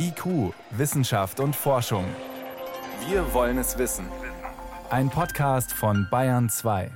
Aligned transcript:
IQ, 0.00 0.54
Wissenschaft 0.70 1.40
und 1.40 1.56
Forschung. 1.56 2.04
Wir 3.08 3.34
wollen 3.34 3.58
es 3.58 3.78
wissen. 3.78 4.06
Ein 4.90 5.10
Podcast 5.10 5.72
von 5.72 6.06
Bayern 6.08 6.48
2. 6.48 6.92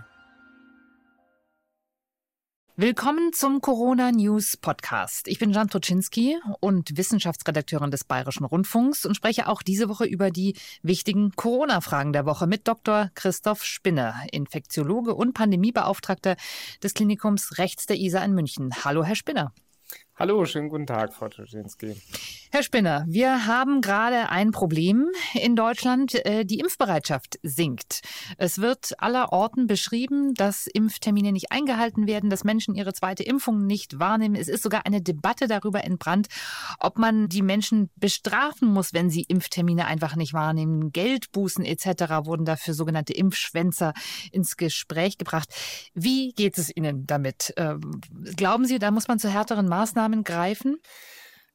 Willkommen 2.77 3.33
zum 3.33 3.61
Corona 3.61 4.12
News 4.12 4.57
Podcast. 4.57 5.27
Ich 5.27 5.41
bin 5.41 5.51
Jan 5.51 5.69
Toczynski 5.69 6.38
und 6.61 6.96
Wissenschaftsredakteurin 6.96 7.91
des 7.91 8.04
Bayerischen 8.04 8.44
Rundfunks 8.44 9.04
und 9.04 9.16
spreche 9.16 9.48
auch 9.48 9.62
diese 9.62 9.88
Woche 9.88 10.04
über 10.04 10.30
die 10.30 10.56
wichtigen 10.82 11.32
Corona-Fragen 11.32 12.12
der 12.12 12.24
Woche 12.24 12.46
mit 12.46 12.69
Dr. 12.69 13.10
Christoph 13.16 13.64
Spinner, 13.64 14.14
Infektiologe 14.30 15.16
und 15.16 15.34
Pandemiebeauftragter 15.34 16.37
des 16.84 16.95
Klinikums 16.95 17.59
Rechts 17.59 17.87
der 17.87 17.98
ISA 17.98 18.24
in 18.24 18.34
München. 18.34 18.73
Hallo, 18.84 19.02
Herr 19.02 19.16
Spinner. 19.16 19.52
Hallo, 20.15 20.45
schönen 20.45 20.69
guten 20.69 20.87
Tag, 20.87 21.15
Frau 21.15 21.29
Tuschinski. 21.29 21.97
Herr 22.55 22.62
Spinner, 22.62 23.06
wir 23.09 23.47
haben 23.47 23.80
gerade 23.80 24.29
ein 24.29 24.51
Problem 24.51 25.09
in 25.33 25.57
Deutschland. 25.57 26.15
Äh, 26.27 26.45
die 26.45 26.59
Impfbereitschaft 26.59 27.38
sinkt. 27.43 28.02
Es 28.37 28.59
wird 28.59 28.93
aller 28.98 29.33
Orten 29.33 29.66
beschrieben, 29.66 30.35
dass 30.35 30.66
Impftermine 30.66 31.33
nicht 31.33 31.51
eingehalten 31.51 32.07
werden, 32.07 32.29
dass 32.29 32.45
Menschen 32.45 32.75
ihre 32.75 32.93
zweite 32.93 33.23
Impfung 33.23 33.65
nicht 33.65 33.98
wahrnehmen. 34.01 34.35
Es 34.35 34.48
ist 34.48 34.62
sogar 34.62 34.85
eine 34.85 35.01
Debatte 35.01 35.48
darüber 35.48 35.83
entbrannt, 35.83 36.29
ob 36.79 36.99
man 36.99 37.30
die 37.30 37.41
Menschen 37.41 37.88
bestrafen 37.97 38.69
muss, 38.69 38.93
wenn 38.93 39.09
sie 39.09 39.23
Impftermine 39.23 39.87
einfach 39.87 40.15
nicht 40.15 40.35
wahrnehmen. 40.35 40.93
Geldbußen 40.93 41.65
etc. 41.65 42.27
wurden 42.27 42.45
dafür 42.45 42.74
sogenannte 42.74 43.15
Impfschwänzer 43.15 43.95
ins 44.30 44.59
Gespräch 44.59 45.16
gebracht. 45.16 45.49
Wie 45.95 46.35
geht 46.35 46.59
es 46.59 46.71
Ihnen 46.77 47.07
damit? 47.07 47.55
Ähm, 47.57 48.02
glauben 48.37 48.66
Sie, 48.66 48.79
da 48.79 48.91
muss 48.91 49.09
man 49.09 49.19
zu 49.19 49.30
härteren 49.30 49.69
Maßnahmen 49.69 50.02
greifen? 50.24 50.79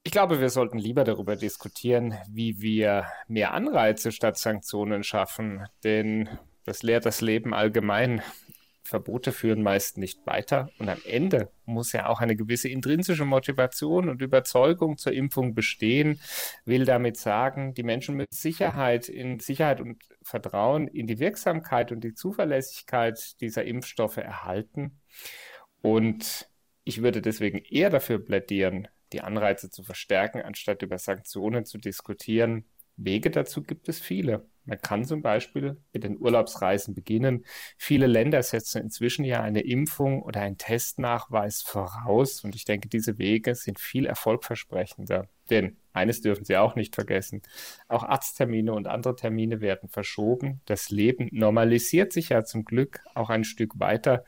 Ich 0.04 0.12
glaube, 0.12 0.40
wir 0.40 0.50
sollten 0.50 0.78
lieber 0.78 1.04
darüber 1.04 1.36
diskutieren, 1.36 2.16
wie 2.30 2.62
wir 2.62 3.08
mehr 3.28 3.54
Anreize 3.54 4.14
statt 4.14 4.38
Sanktionen 4.38 5.04
schaffen, 5.04 5.68
denn 5.84 6.30
das 6.64 6.82
lehrt 6.82 7.06
das 7.06 7.20
Leben 7.20 7.54
allgemein. 7.54 8.22
Verbote 8.88 9.34
führen 9.34 9.62
meist 9.62 9.98
nicht 9.98 10.26
weiter 10.26 10.70
und 10.80 10.88
am 10.88 11.00
Ende 11.06 11.52
muss 11.66 11.92
ja 11.92 12.08
auch 12.08 12.22
eine 12.22 12.38
gewisse 12.38 12.70
intrinsische 12.70 13.26
Motivation 13.26 14.08
und 14.08 14.22
Überzeugung 14.22 14.98
zur 14.98 15.12
Impfung 15.12 15.54
bestehen. 15.54 16.22
Will 16.64 16.86
damit 16.86 17.18
sagen, 17.18 17.74
die 17.74 17.84
Menschen 17.84 18.16
mit 18.16 18.34
Sicherheit 18.34 19.10
in 19.10 19.42
Sicherheit 19.42 19.82
und 19.82 20.02
Vertrauen 20.24 20.88
in 20.88 21.06
die 21.06 21.20
Wirksamkeit 21.20 21.92
und 21.92 22.02
die 22.02 22.14
Zuverlässigkeit 22.14 23.42
dieser 23.42 23.66
Impfstoffe 23.66 24.18
erhalten. 24.18 25.02
Und 25.82 26.48
ich 26.88 27.02
würde 27.02 27.22
deswegen 27.22 27.58
eher 27.58 27.90
dafür 27.90 28.24
plädieren, 28.24 28.88
die 29.14 29.22
Anreize 29.22 29.70
zu 29.70 29.84
verstärken, 29.84 30.42
anstatt 30.42 30.82
über 30.82 30.98
Sanktionen 30.98 31.66
zu 31.66 31.78
diskutieren. 31.78 32.66
Wege 32.96 33.30
dazu 33.30 33.62
gibt 33.62 33.90
es 33.90 34.00
viele. 34.00 34.50
Man 34.66 34.82
kann 34.82 35.06
zum 35.06 35.22
Beispiel 35.22 35.78
mit 35.94 36.04
den 36.04 36.20
Urlaubsreisen 36.20 36.94
beginnen. 36.94 37.46
Viele 37.78 38.08
Länder 38.08 38.42
setzen 38.44 38.82
inzwischen 38.82 39.24
ja 39.24 39.42
eine 39.42 39.62
Impfung 39.62 40.22
oder 40.24 40.42
einen 40.42 40.58
Testnachweis 40.58 41.62
voraus. 41.62 42.44
Und 42.44 42.56
ich 42.56 42.66
denke, 42.66 42.90
diese 42.90 43.18
Wege 43.18 43.56
sind 43.56 43.80
viel 43.80 44.06
erfolgversprechender. 44.06 45.30
Denn 45.50 45.78
eines 45.94 46.22
dürfen 46.22 46.44
Sie 46.44 46.58
auch 46.58 46.76
nicht 46.76 46.96
vergessen. 46.96 47.44
Auch 47.88 48.04
Arzttermine 48.04 48.74
und 48.74 48.88
andere 48.88 49.16
Termine 49.16 49.62
werden 49.62 49.90
verschoben. 49.90 50.62
Das 50.66 50.90
Leben 50.90 51.30
normalisiert 51.32 52.12
sich 52.12 52.30
ja 52.30 52.44
zum 52.44 52.66
Glück 52.66 53.02
auch 53.16 53.30
ein 53.30 53.46
Stück 53.46 53.80
weiter. 53.80 54.26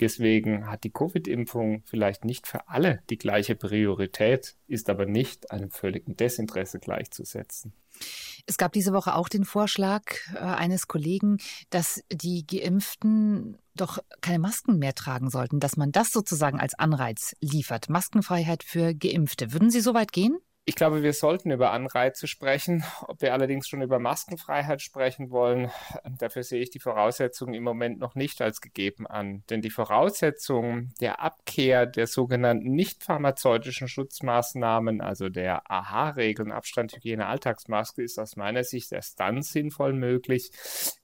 Deswegen 0.00 0.66
hat 0.70 0.84
die 0.84 0.90
Covid-Impfung 0.90 1.82
vielleicht 1.84 2.24
nicht 2.24 2.46
für 2.46 2.68
alle 2.68 3.02
die 3.10 3.18
gleiche 3.18 3.54
Priorität, 3.54 4.56
ist 4.66 4.88
aber 4.88 5.06
nicht 5.06 5.50
einem 5.50 5.70
völligen 5.70 6.16
Desinteresse 6.16 6.78
gleichzusetzen. 6.78 7.72
Es 8.46 8.56
gab 8.56 8.72
diese 8.72 8.92
Woche 8.92 9.14
auch 9.14 9.28
den 9.28 9.44
Vorschlag 9.44 10.02
äh, 10.34 10.38
eines 10.38 10.88
Kollegen, 10.88 11.38
dass 11.68 12.02
die 12.10 12.46
Geimpften 12.46 13.58
doch 13.74 13.98
keine 14.20 14.38
Masken 14.38 14.78
mehr 14.78 14.94
tragen 14.94 15.30
sollten, 15.30 15.60
dass 15.60 15.76
man 15.76 15.92
das 15.92 16.10
sozusagen 16.10 16.58
als 16.58 16.74
Anreiz 16.74 17.36
liefert. 17.40 17.88
Maskenfreiheit 17.88 18.64
für 18.64 18.94
Geimpfte. 18.94 19.52
Würden 19.52 19.70
Sie 19.70 19.80
so 19.80 19.94
weit 19.94 20.12
gehen? 20.12 20.38
Ich 20.66 20.76
glaube, 20.76 21.02
wir 21.02 21.14
sollten 21.14 21.50
über 21.50 21.72
Anreize 21.72 22.26
sprechen. 22.28 22.84
Ob 23.08 23.22
wir 23.22 23.32
allerdings 23.32 23.66
schon 23.66 23.82
über 23.82 23.98
Maskenfreiheit 23.98 24.82
sprechen 24.82 25.30
wollen, 25.30 25.70
dafür 26.18 26.42
sehe 26.42 26.62
ich 26.62 26.70
die 26.70 26.78
Voraussetzungen 26.78 27.54
im 27.54 27.64
Moment 27.64 27.98
noch 27.98 28.14
nicht 28.14 28.40
als 28.42 28.60
gegeben 28.60 29.06
an. 29.06 29.42
Denn 29.48 29.62
die 29.62 29.70
Voraussetzung 29.70 30.92
der 31.00 31.20
Abkehr 31.20 31.86
der 31.86 32.06
sogenannten 32.06 32.70
nicht 32.70 33.02
pharmazeutischen 33.02 33.88
Schutzmaßnahmen, 33.88 35.00
also 35.00 35.28
der 35.28 35.70
AHA-Regeln, 35.70 36.52
Abstand, 36.52 36.94
Hygiene, 36.94 37.26
Alltagsmaske, 37.26 38.02
ist 38.02 38.18
aus 38.18 38.36
meiner 38.36 38.62
Sicht 38.62 38.92
erst 38.92 39.18
dann 39.18 39.42
sinnvoll 39.42 39.94
möglich, 39.94 40.52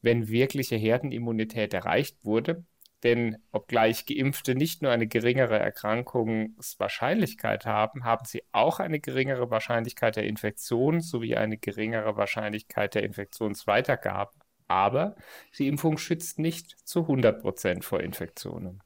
wenn 0.02 0.28
wirkliche 0.28 0.76
Herdenimmunität 0.76 1.72
erreicht 1.74 2.24
wurde 2.24 2.64
denn 3.02 3.36
obgleich 3.52 4.06
Geimpfte 4.06 4.54
nicht 4.54 4.82
nur 4.82 4.90
eine 4.90 5.06
geringere 5.06 5.58
Erkrankungswahrscheinlichkeit 5.58 7.66
haben, 7.66 8.04
haben 8.04 8.24
sie 8.24 8.42
auch 8.52 8.80
eine 8.80 9.00
geringere 9.00 9.50
Wahrscheinlichkeit 9.50 10.16
der 10.16 10.24
Infektion 10.24 11.00
sowie 11.00 11.36
eine 11.36 11.58
geringere 11.58 12.16
Wahrscheinlichkeit 12.16 12.94
der 12.94 13.02
Infektionsweitergabe. 13.02 14.32
Aber 14.68 15.16
die 15.58 15.68
Impfung 15.68 15.98
schützt 15.98 16.38
nicht 16.38 16.76
zu 16.86 17.02
100 17.02 17.40
Prozent 17.40 17.84
vor 17.84 18.00
Infektionen. 18.00 18.82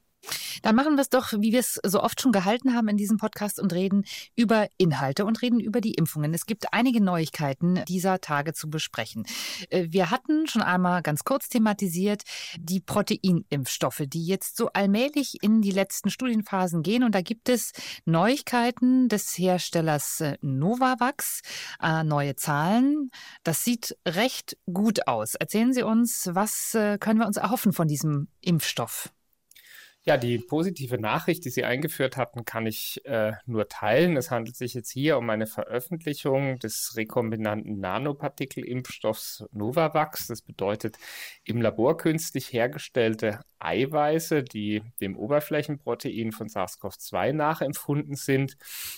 Dann 0.62 0.76
machen 0.76 0.96
wir 0.96 1.02
es 1.02 1.08
doch, 1.08 1.32
wie 1.32 1.52
wir 1.52 1.60
es 1.60 1.80
so 1.84 2.02
oft 2.02 2.20
schon 2.20 2.32
gehalten 2.32 2.74
haben 2.74 2.88
in 2.88 2.96
diesem 2.96 3.16
Podcast 3.16 3.58
und 3.58 3.72
reden 3.72 4.04
über 4.36 4.68
Inhalte 4.76 5.24
und 5.24 5.40
reden 5.42 5.60
über 5.60 5.80
die 5.80 5.94
Impfungen. 5.94 6.34
Es 6.34 6.46
gibt 6.46 6.72
einige 6.72 7.02
Neuigkeiten 7.02 7.82
dieser 7.88 8.20
Tage 8.20 8.52
zu 8.52 8.68
besprechen. 8.68 9.26
Äh, 9.70 9.86
wir 9.90 10.10
hatten 10.10 10.46
schon 10.46 10.62
einmal 10.62 11.02
ganz 11.02 11.24
kurz 11.24 11.48
thematisiert 11.48 12.22
die 12.58 12.80
Proteinimpfstoffe, 12.80 14.02
die 14.06 14.24
jetzt 14.26 14.56
so 14.56 14.68
allmählich 14.72 15.42
in 15.42 15.62
die 15.62 15.70
letzten 15.70 16.10
Studienphasen 16.10 16.82
gehen. 16.82 17.04
Und 17.04 17.14
da 17.14 17.22
gibt 17.22 17.48
es 17.48 17.72
Neuigkeiten 18.04 19.08
des 19.08 19.36
Herstellers 19.38 20.20
äh, 20.20 20.36
Novavax, 20.42 21.40
äh, 21.82 22.04
neue 22.04 22.36
Zahlen. 22.36 23.10
Das 23.44 23.64
sieht 23.64 23.96
recht 24.06 24.58
gut 24.70 25.06
aus. 25.06 25.34
Erzählen 25.34 25.72
Sie 25.72 25.82
uns, 25.82 26.28
was 26.32 26.70
können 26.72 27.18
wir 27.18 27.26
uns 27.26 27.36
erhoffen 27.36 27.72
von 27.72 27.88
diesem 27.88 28.28
Impfstoff? 28.40 29.10
Ja, 30.04 30.16
die 30.16 30.38
positive 30.38 30.98
Nachricht, 30.98 31.44
die 31.44 31.50
Sie 31.50 31.62
eingeführt 31.62 32.16
hatten, 32.16 32.46
kann 32.46 32.64
ich 32.64 33.04
äh, 33.04 33.32
nur 33.44 33.68
teilen. 33.68 34.16
Es 34.16 34.30
handelt 34.30 34.56
sich 34.56 34.72
jetzt 34.72 34.90
hier 34.90 35.18
um 35.18 35.28
eine 35.28 35.46
Veröffentlichung 35.46 36.58
des 36.58 36.94
rekombinanten 36.96 37.78
Nanopartikelimpfstoffs 37.80 39.44
Novavax. 39.52 40.28
Das 40.28 40.40
bedeutet 40.40 40.96
im 41.44 41.60
Labor 41.60 41.98
künstlich 41.98 42.50
hergestellte 42.50 43.40
Eiweiße, 43.58 44.42
die 44.42 44.82
dem 45.02 45.18
Oberflächenprotein 45.18 46.32
von 46.32 46.48
SARS-CoV-2 46.48 47.34
nachempfunden 47.34 48.14
sind. 48.14 48.56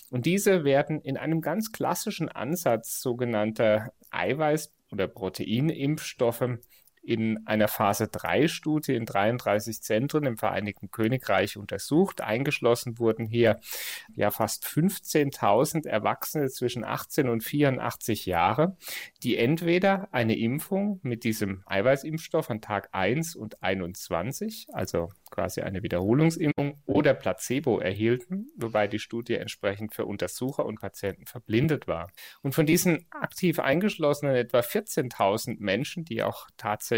Und 0.09 0.25
diese 0.25 0.63
werden 0.63 1.01
in 1.01 1.17
einem 1.17 1.41
ganz 1.41 1.73
klassischen 1.73 2.29
Ansatz 2.29 3.03
sogenannter 3.03 3.93
Eiweiß- 4.13 4.71
oder 4.93 5.09
Proteinimpfstoffe 5.09 6.59
in 7.03 7.47
einer 7.47 7.69
Phase 7.69 8.05
3-Studie 8.05 8.95
in 8.95 9.07
33 9.07 9.83
Zentren 9.83 10.25
im 10.25 10.39
Vereinigten 10.39 10.91
Königreich 10.91 11.57
untersucht. 11.57 12.21
Eingeschlossen 12.21 12.99
wurden 12.99 13.27
hier 13.27 13.59
ja 14.15 14.31
fast 14.31 14.65
15.000 14.67 15.87
Erwachsene 15.87 16.49
zwischen 16.49 16.85
18 16.85 17.29
und 17.29 17.43
84 17.43 18.27
Jahre, 18.27 18.77
die 19.23 19.37
entweder 19.37 20.09
eine 20.13 20.39
Impfung 20.39 21.01
mit 21.03 21.25
diesem 21.25 21.63
Eiweißimpfstoff 21.67 22.51
an 22.51 22.61
Tag 22.61 22.89
1 22.93 23.35
und 23.35 23.63
21, 23.63 24.69
also 24.73 25.09
quasi 25.31 25.63
eine 25.63 25.83
Wiederholungsimpfung 25.83 26.81
oder 26.87 27.15
Placebo 27.15 27.81
erhielten, 27.81 28.49
wobei 28.57 28.87
die 28.87 28.99
Studie 28.99 29.35
entsprechend 29.35 29.95
für 29.95 30.05
Untersucher 30.05 30.67
und 30.67 30.81
Patienten 30.81 31.27
verblindet 31.27 31.89
war. 31.89 32.11
Und 32.43 32.55
von 32.55 32.67
diesen 32.67 33.07
aktiv 33.11 33.59
eingeschlossenen 33.59 34.37
etwa 34.37 34.59
14.000 34.61 35.57
Menschen, 35.59 36.05
die 36.05 36.23
auch 36.23 36.49
tatsächlich 36.57 36.92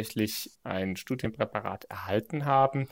ein 0.64 0.96
Studienpräparat 0.96 1.84
erhalten 1.84 2.44
haben, 2.44 2.88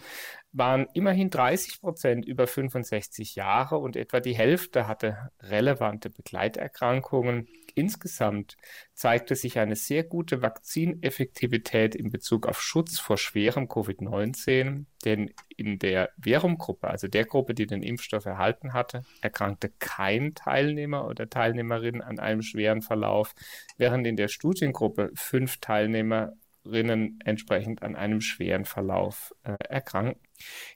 waren 0.52 0.87
immerhin 0.93 1.31
30 1.31 1.81
Prozent 1.81 2.26
über 2.26 2.46
65 2.46 3.37
Jahre 3.37 3.78
und 3.78 3.96
etwa 3.96 4.20
die 4.20 4.34
Hälfte 4.34 4.87
hatte 4.87 5.31
relevante 5.40 6.10
Begleiterkrankungen. 6.10 7.49
Insgesamt 7.75 8.56
zeigte 8.93 9.34
sich 9.34 9.58
eine 9.58 9.76
sehr 9.76 10.04
gute 10.04 10.43
Vakzineffektivität 10.43 11.94
in 11.94 12.10
Bezug 12.10 12.46
auf 12.46 12.60
Schutz 12.60 12.99
vor 12.99 13.16
schwerem 13.16 13.66
Covid-19, 13.66 14.84
denn 15.06 15.32
in 15.56 15.78
der 15.78 16.10
Verum-Gruppe, 16.20 16.88
also 16.88 17.08
der 17.08 17.25
Gruppe, 17.25 17.54
die 17.54 17.66
den 17.66 17.82
Impfstoff 17.82 18.26
erhalten 18.26 18.75
hatte, 18.75 19.04
erkrankte 19.22 19.70
kein 19.78 20.34
Teilnehmer 20.34 21.06
oder 21.06 21.31
Teilnehmerin 21.31 22.02
an 22.02 22.19
einem 22.19 22.43
schweren 22.43 22.82
Verlauf, 22.82 23.34
während 23.78 24.06
in 24.06 24.16
der 24.16 24.28
Studiengruppe 24.28 25.10
fünf 25.14 25.58
Teilnehmer 25.58 26.34
Impferinnen 26.64 27.19
entsprechend 27.25 27.82
an 27.82 27.97
einem 27.97 28.20
schweren 28.20 28.64
Verlauf 28.64 29.35
äh, 29.43 29.56
erkranken. 29.69 30.20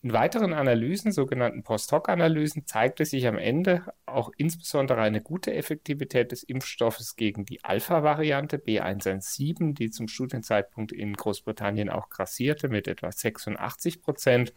In 0.02 0.12
weiteren 0.12 0.52
Analysen, 0.52 1.10
sogenannten 1.12 1.62
Post-Hoc-Analysen, 1.62 2.66
zeigte 2.66 3.04
sich 3.04 3.26
am 3.26 3.38
Ende 3.38 3.92
auch 4.04 4.30
insbesondere 4.36 5.00
eine 5.00 5.20
gute 5.20 5.54
Effektivität 5.54 6.30
des 6.32 6.42
Impfstoffes 6.42 7.16
gegen 7.16 7.44
die 7.44 7.64
Alpha-Variante 7.64 8.58
B117, 8.58 9.74
die 9.74 9.90
zum 9.90 10.08
Studienzeitpunkt 10.08 10.92
in 10.92 11.14
Großbritannien 11.14 11.90
auch 11.90 12.08
grassierte 12.10 12.68
mit 12.68 12.86
etwa 12.86 13.10
86 13.10 14.02
Prozent 14.02 14.52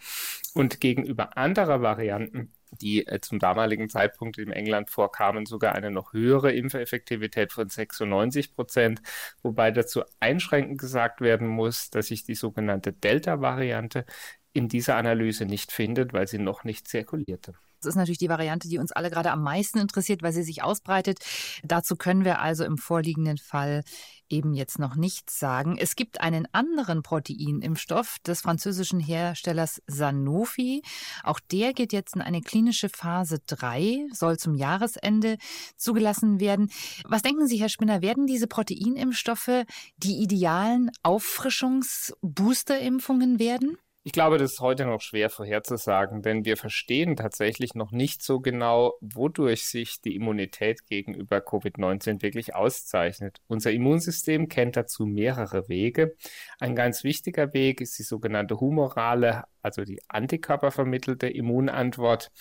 und 0.53 0.79
gegenüber 0.79 1.37
anderer 1.37 1.81
Varianten 1.81 2.51
die 2.71 3.07
äh, 3.07 3.19
zum 3.21 3.39
damaligen 3.39 3.89
Zeitpunkt 3.89 4.37
in 4.37 4.51
England 4.51 4.89
vorkamen, 4.89 5.45
sogar 5.45 5.75
eine 5.75 5.91
noch 5.91 6.13
höhere 6.13 6.51
Impfeffektivität 6.51 7.51
von 7.53 7.69
96 7.69 8.55
Prozent, 8.55 9.01
wobei 9.41 9.71
dazu 9.71 10.03
einschränkend 10.19 10.79
gesagt 10.79 11.21
werden 11.21 11.47
muss, 11.47 11.89
dass 11.89 12.07
sich 12.07 12.23
die 12.23 12.35
sogenannte 12.35 12.93
Delta-Variante 12.93 14.05
in 14.53 14.67
dieser 14.67 14.95
Analyse 14.95 15.45
nicht 15.45 15.71
findet, 15.71 16.13
weil 16.13 16.27
sie 16.27 16.39
noch 16.39 16.63
nicht 16.63 16.87
zirkulierte. 16.87 17.53
Das 17.79 17.89
ist 17.89 17.95
natürlich 17.95 18.17
die 18.17 18.29
Variante, 18.29 18.67
die 18.67 18.77
uns 18.77 18.91
alle 18.91 19.09
gerade 19.09 19.31
am 19.31 19.43
meisten 19.43 19.79
interessiert, 19.79 20.21
weil 20.21 20.33
sie 20.33 20.43
sich 20.43 20.63
ausbreitet. 20.63 21.19
Dazu 21.63 21.95
können 21.95 22.25
wir 22.25 22.39
also 22.39 22.63
im 22.63 22.77
vorliegenden 22.77 23.37
Fall 23.37 23.83
eben 24.29 24.53
jetzt 24.53 24.79
noch 24.79 24.95
nichts 24.95 25.37
sagen. 25.39 25.77
Es 25.77 25.95
gibt 25.95 26.21
einen 26.21 26.47
anderen 26.51 27.03
Proteinimpfstoff 27.03 28.17
des 28.25 28.41
französischen 28.41 28.99
Herstellers 28.99 29.81
Sanofi. 29.87 30.81
Auch 31.23 31.39
der 31.39 31.73
geht 31.73 31.93
jetzt 31.93 32.15
in 32.15 32.21
eine 32.21 32.41
klinische 32.41 32.89
Phase 32.89 33.39
3, 33.47 34.07
soll 34.13 34.37
zum 34.37 34.53
Jahresende 34.55 35.37
zugelassen 35.75 36.39
werden. 36.39 36.69
Was 37.05 37.23
denken 37.23 37.47
Sie, 37.47 37.57
Herr 37.57 37.69
Spinner, 37.69 38.01
werden 38.01 38.27
diese 38.27 38.47
Proteinimpfstoffe 38.47 39.63
die 39.97 40.21
idealen 40.21 40.91
Auffrischungs-Boosterimpfungen 41.03 43.39
werden? 43.39 43.77
Ich 44.09 44.13
glaube, 44.13 44.39
das 44.39 44.53
ist 44.53 44.59
heute 44.59 44.87
noch 44.87 45.01
schwer 45.01 45.29
vorherzusagen, 45.29 46.23
denn 46.23 46.43
wir 46.43 46.57
verstehen 46.57 47.15
tatsächlich 47.15 47.75
noch 47.75 47.91
nicht 47.91 48.23
so 48.23 48.39
genau, 48.39 48.95
wodurch 49.01 49.67
sich 49.67 50.01
die 50.01 50.15
Immunität 50.15 50.87
gegenüber 50.87 51.37
Covid-19 51.37 52.23
wirklich 52.23 52.55
auszeichnet. 52.55 53.39
Unser 53.45 53.71
Immunsystem 53.71 54.49
kennt 54.49 54.77
dazu 54.77 55.05
mehrere 55.05 55.69
Wege. 55.69 56.15
Ein 56.59 56.75
ganz 56.75 57.03
wichtiger 57.03 57.53
Weg 57.53 57.81
ist 57.81 57.99
die 57.99 58.03
sogenannte 58.03 58.59
humorale, 58.59 59.43
also 59.61 59.83
die 59.83 60.01
antikörpervermittelte 60.07 61.29
Immunantwort 61.29 62.31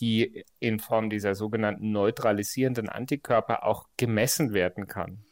die 0.00 0.44
in 0.58 0.80
Form 0.80 1.08
dieser 1.08 1.36
sogenannten 1.36 1.92
neutralisierenden 1.92 2.88
Antikörper 2.88 3.64
auch 3.64 3.86
gemessen 3.96 4.54
werden 4.54 4.88
kann. 4.88 5.22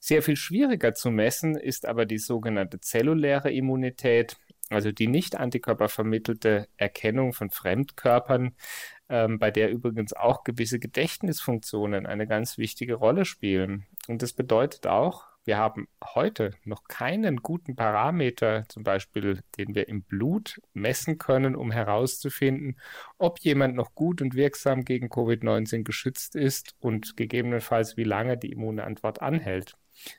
Sehr 0.00 0.22
viel 0.22 0.36
schwieriger 0.36 0.94
zu 0.94 1.10
messen 1.10 1.56
ist 1.56 1.86
aber 1.86 2.04
die 2.06 2.18
sogenannte 2.18 2.80
zelluläre 2.80 3.52
Immunität, 3.52 4.36
also 4.70 4.92
die 4.92 5.08
nicht 5.08 5.36
antikörpervermittelte 5.36 6.68
Erkennung 6.76 7.32
von 7.32 7.50
Fremdkörpern, 7.50 8.54
ähm, 9.08 9.38
bei 9.38 9.50
der 9.50 9.70
übrigens 9.70 10.12
auch 10.12 10.44
gewisse 10.44 10.78
Gedächtnisfunktionen 10.78 12.06
eine 12.06 12.26
ganz 12.26 12.56
wichtige 12.56 12.94
Rolle 12.94 13.24
spielen. 13.24 13.86
Und 14.08 14.22
das 14.22 14.32
bedeutet 14.32 14.86
auch, 14.86 15.26
wir 15.44 15.56
haben 15.58 15.88
heute 16.04 16.54
noch 16.64 16.84
keinen 16.84 17.38
guten 17.38 17.74
Parameter, 17.74 18.64
zum 18.68 18.84
Beispiel, 18.84 19.42
den 19.56 19.74
wir 19.74 19.88
im 19.88 20.02
Blut 20.02 20.60
messen 20.74 21.18
können, 21.18 21.56
um 21.56 21.70
herauszufinden, 21.72 22.78
ob 23.18 23.40
jemand 23.40 23.74
noch 23.74 23.94
gut 23.94 24.22
und 24.22 24.34
wirksam 24.34 24.84
gegen 24.84 25.08
Covid-19 25.08 25.82
geschützt 25.82 26.36
ist 26.36 26.76
und 26.78 27.16
gegebenenfalls 27.16 27.96
wie 27.96 28.04
lange 28.04 28.36
die 28.36 28.52
Immunantwort 28.52 29.22
anhält. 29.22 29.76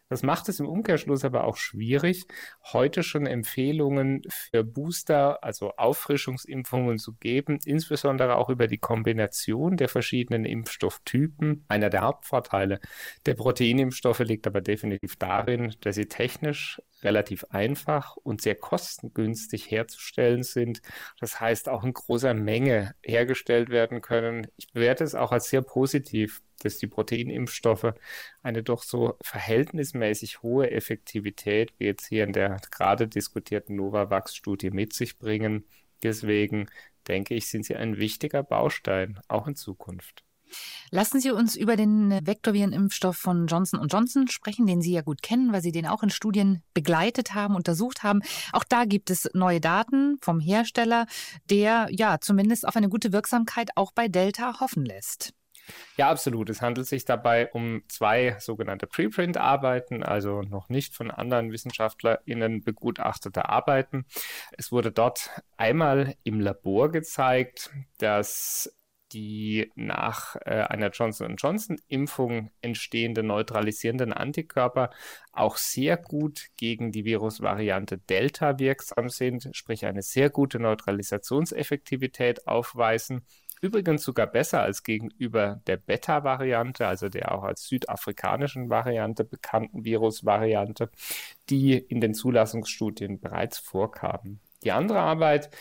Das 0.10 0.24
macht 0.24 0.50
es 0.50 0.60
im 0.60 0.68
Umkehrschluss 0.68 1.24
aber 1.24 1.46
auch 1.46 1.58
schwierig, 1.58 2.26
heute 2.74 3.04
schon 3.04 3.26
Empfehlungen 3.26 4.22
für 4.30 4.64
Booster, 4.64 5.44
also 5.44 5.74
Auffrischungsimpfungen 5.78 6.98
zu 6.98 7.14
geben, 7.14 7.60
insbesondere 7.66 8.36
auch 8.36 8.50
über 8.50 8.68
die 8.68 8.78
Kombination 8.78 9.78
der 9.78 9.90
verschiedenen 9.90 10.46
Impfstofftypen. 10.46 11.66
Einer 11.68 11.90
der 11.90 12.02
Hauptvorteile 12.02 12.80
der 13.26 13.36
Proteinimpfstoffe 13.36 14.20
liegt 14.20 14.48
aber 14.48 14.62
definitiv 14.62 15.16
darin, 15.16 15.76
dass 15.82 15.96
sie 15.96 16.08
technisch 16.08 16.82
relativ 17.04 17.46
einfach 17.50 18.16
und 18.18 18.42
sehr 18.42 18.56
kostengünstig 18.56 19.70
herzustellen 19.70 20.44
sind. 20.44 20.82
Das 21.20 21.40
heißt, 21.40 21.70
auch 21.70 21.84
in 21.84 21.94
großer 21.94 22.34
Menge 22.34 22.96
hergestellt 23.04 23.70
werden 23.70 24.02
können. 24.02 24.48
Ich 24.58 24.72
bewerte 24.72 25.04
es 25.04 25.16
auch 25.16 25.32
als 25.32 25.50
sehr 25.50 25.62
positiv, 25.62 26.42
dass 26.60 26.78
die 26.78 26.88
Proteinimpfstoffe 26.88 27.94
eine 28.44 28.64
doch 28.64 28.84
so 28.84 29.18
verhältnismäßig 29.22 30.42
hohe 30.42 30.72
Effektivität, 30.72 31.74
wie 31.78 31.86
jetzt 31.86 32.08
hier 32.08 32.24
in 32.24 32.34
der 32.34 32.58
gerade 32.72 33.08
diskutierten 33.08 33.76
Novavax-Studie, 33.76 34.72
mit 34.72 34.94
sich 34.94 35.18
bringen. 35.18 35.66
Deswegen 36.04 36.68
denke 37.08 37.34
ich, 37.36 37.50
sind 37.50 37.66
sie 37.66 37.76
ein 37.76 37.98
wichtiger 37.98 38.44
Baustein, 38.44 39.20
auch 39.28 39.48
in 39.48 39.56
Zukunft. 39.56 40.24
Lassen 40.90 41.20
Sie 41.20 41.32
uns 41.32 41.56
über 41.56 41.76
den 41.76 42.26
Vektorvirenimpfstoff 42.26 43.18
von 43.18 43.48
Johnson 43.48 43.88
Johnson 43.88 44.28
sprechen, 44.28 44.66
den 44.66 44.82
Sie 44.82 44.94
ja 44.94 45.02
gut 45.02 45.22
kennen, 45.22 45.54
weil 45.54 45.62
Sie 45.62 45.72
den 45.72 45.88
auch 45.88 46.04
in 46.04 46.10
Studien 46.10 46.64
begleitet 46.74 47.34
haben, 47.34 47.56
untersucht 47.56 48.04
haben. 48.04 48.22
Auch 48.52 48.64
da 48.64 48.86
gibt 48.86 49.10
es 49.10 49.30
neue 49.34 49.62
Daten 49.62 50.18
vom 50.22 50.40
Hersteller, 50.40 51.06
der 51.50 51.88
ja 51.92 52.20
zumindest 52.20 52.68
auf 52.68 52.76
eine 52.76 52.90
gute 52.90 53.12
Wirksamkeit 53.12 53.70
auch 53.76 53.92
bei 53.92 54.08
Delta 54.08 54.60
hoffen 54.60 54.86
lässt. 54.86 55.34
Ja, 55.98 56.10
absolut. 56.10 56.50
Es 56.50 56.62
handelt 56.62 56.88
sich 56.88 57.06
dabei 57.06 57.50
um 57.52 57.84
zwei 57.88 58.36
sogenannte 58.40 58.88
Preprint-Arbeiten, 58.88 60.04
also 60.04 60.42
noch 60.42 60.70
nicht 60.70 60.96
von 60.96 61.12
anderen 61.12 61.52
WissenschaftlerInnen 61.52 62.64
begutachtete 62.64 63.50
Arbeiten. 63.50 64.06
Es 64.58 64.72
wurde 64.72 64.92
dort 64.92 65.30
einmal 65.58 66.16
im 66.24 66.40
Labor 66.40 66.92
gezeigt, 66.92 67.72
dass 67.98 68.74
die 69.12 69.72
nach 69.76 70.36
äh, 70.46 70.62
einer 70.62 70.90
Johnson 70.90 71.36
Johnson-Impfung 71.38 72.52
entstehenden 72.62 73.28
neutralisierenden 73.28 74.14
Antikörper 74.14 74.90
auch 75.32 75.58
sehr 75.58 75.98
gut 75.98 76.48
gegen 76.58 76.92
die 76.92 77.06
Virusvariante 77.06 77.98
Delta 77.98 78.60
wirksam 78.60 79.10
sind, 79.10 79.50
sprich 79.54 79.86
eine 79.86 80.02
sehr 80.02 80.30
gute 80.30 80.60
Neutralisationseffektivität 80.60 82.48
aufweisen 82.48 83.26
Übrigens 83.62 84.04
sogar 84.04 84.26
besser 84.26 84.62
als 84.62 84.82
gegenüber 84.82 85.62
der 85.68 85.78
Beta-Variante, 85.78 86.88
also 86.88 87.10
der 87.10 87.32
auch 87.32 87.44
als 87.44 87.68
südafrikanischen 87.68 88.72
Variante 88.72 89.24
bekannten 89.24 89.86
Virusvariante, 89.86 90.90
die 91.48 91.78
in 91.78 92.02
den 92.02 92.16
Zulassungsstudien 92.16 93.20
bereits 93.20 93.60
vorkamen. 93.60 94.42
Die 94.64 94.72
andere 94.72 95.00
Arbeit, 95.00 95.52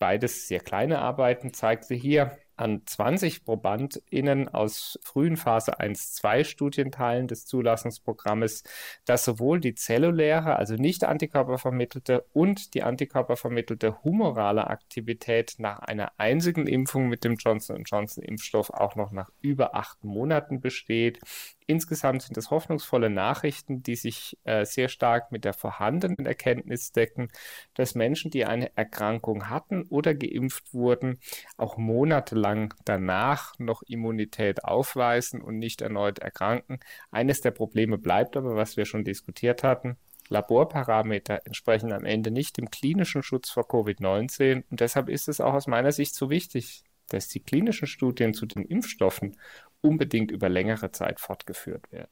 beides 0.00 0.48
sehr 0.48 0.58
kleine 0.58 0.98
Arbeiten, 0.98 1.54
zeigte 1.54 1.94
hier, 1.94 2.36
an 2.56 2.82
20 2.86 3.44
ProbandInnen 3.44 4.48
aus 4.48 4.98
frühen 5.02 5.36
Phase 5.36 5.80
1-2 5.80 6.44
Studienteilen 6.44 7.28
des 7.28 7.46
Zulassungsprogrammes, 7.46 8.62
dass 9.04 9.24
sowohl 9.24 9.60
die 9.60 9.74
zelluläre, 9.74 10.56
also 10.56 10.74
nicht 10.74 11.04
antikörpervermittelte 11.04 12.24
und 12.32 12.74
die 12.74 12.82
antikörpervermittelte 12.82 14.02
humorale 14.04 14.66
Aktivität 14.68 15.54
nach 15.58 15.80
einer 15.80 16.12
einzigen 16.18 16.66
Impfung 16.66 17.08
mit 17.08 17.24
dem 17.24 17.36
Johnson 17.36 17.84
Johnson 17.84 18.24
Impfstoff 18.24 18.70
auch 18.70 18.96
noch 18.96 19.12
nach 19.12 19.30
über 19.40 19.74
acht 19.74 20.04
Monaten 20.04 20.60
besteht. 20.60 21.20
Insgesamt 21.66 22.20
sind 22.20 22.36
es 22.36 22.50
hoffnungsvolle 22.50 23.08
Nachrichten, 23.08 23.82
die 23.82 23.96
sich 23.96 24.36
äh, 24.44 24.66
sehr 24.66 24.88
stark 24.88 25.32
mit 25.32 25.46
der 25.46 25.54
vorhandenen 25.54 26.26
Erkenntnis 26.26 26.92
decken, 26.92 27.30
dass 27.72 27.94
Menschen, 27.94 28.30
die 28.30 28.44
eine 28.44 28.76
Erkrankung 28.76 29.48
hatten 29.48 29.84
oder 29.88 30.14
geimpft 30.14 30.74
wurden, 30.74 31.20
auch 31.56 31.78
monatelang 31.78 32.74
danach 32.84 33.58
noch 33.58 33.82
Immunität 33.82 34.64
aufweisen 34.64 35.40
und 35.40 35.58
nicht 35.58 35.80
erneut 35.80 36.18
erkranken. 36.18 36.80
Eines 37.10 37.40
der 37.40 37.52
Probleme 37.52 37.96
bleibt 37.96 38.36
aber, 38.36 38.56
was 38.56 38.76
wir 38.76 38.84
schon 38.84 39.04
diskutiert 39.04 39.62
hatten, 39.62 39.96
Laborparameter 40.28 41.40
entsprechen 41.46 41.92
am 41.92 42.04
Ende 42.04 42.30
nicht 42.30 42.56
dem 42.58 42.70
klinischen 42.70 43.22
Schutz 43.22 43.50
vor 43.50 43.64
Covid-19 43.64 44.64
und 44.70 44.80
deshalb 44.80 45.08
ist 45.08 45.28
es 45.28 45.40
auch 45.40 45.54
aus 45.54 45.66
meiner 45.66 45.92
Sicht 45.92 46.14
so 46.14 46.30
wichtig, 46.30 46.84
dass 47.08 47.28
die 47.28 47.40
klinischen 47.40 47.86
Studien 47.86 48.34
zu 48.34 48.46
den 48.46 48.64
Impfstoffen 48.64 49.36
unbedingt 49.84 50.30
über 50.30 50.48
längere 50.48 50.90
Zeit 50.90 51.20
fortgeführt 51.20 51.92
werden. 51.92 52.10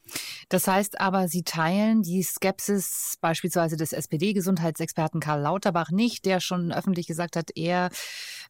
Das 0.50 0.68
heißt 0.68 1.00
aber, 1.00 1.26
Sie 1.28 1.42
teilen 1.42 2.02
die 2.02 2.22
Skepsis 2.22 3.16
beispielsweise 3.20 3.76
des 3.76 3.94
SPD-Gesundheitsexperten 3.94 5.20
Karl 5.20 5.40
Lauterbach 5.40 5.90
nicht, 5.90 6.26
der 6.26 6.40
schon 6.40 6.70
öffentlich 6.70 7.06
gesagt 7.06 7.34
hat, 7.34 7.50
er 7.56 7.88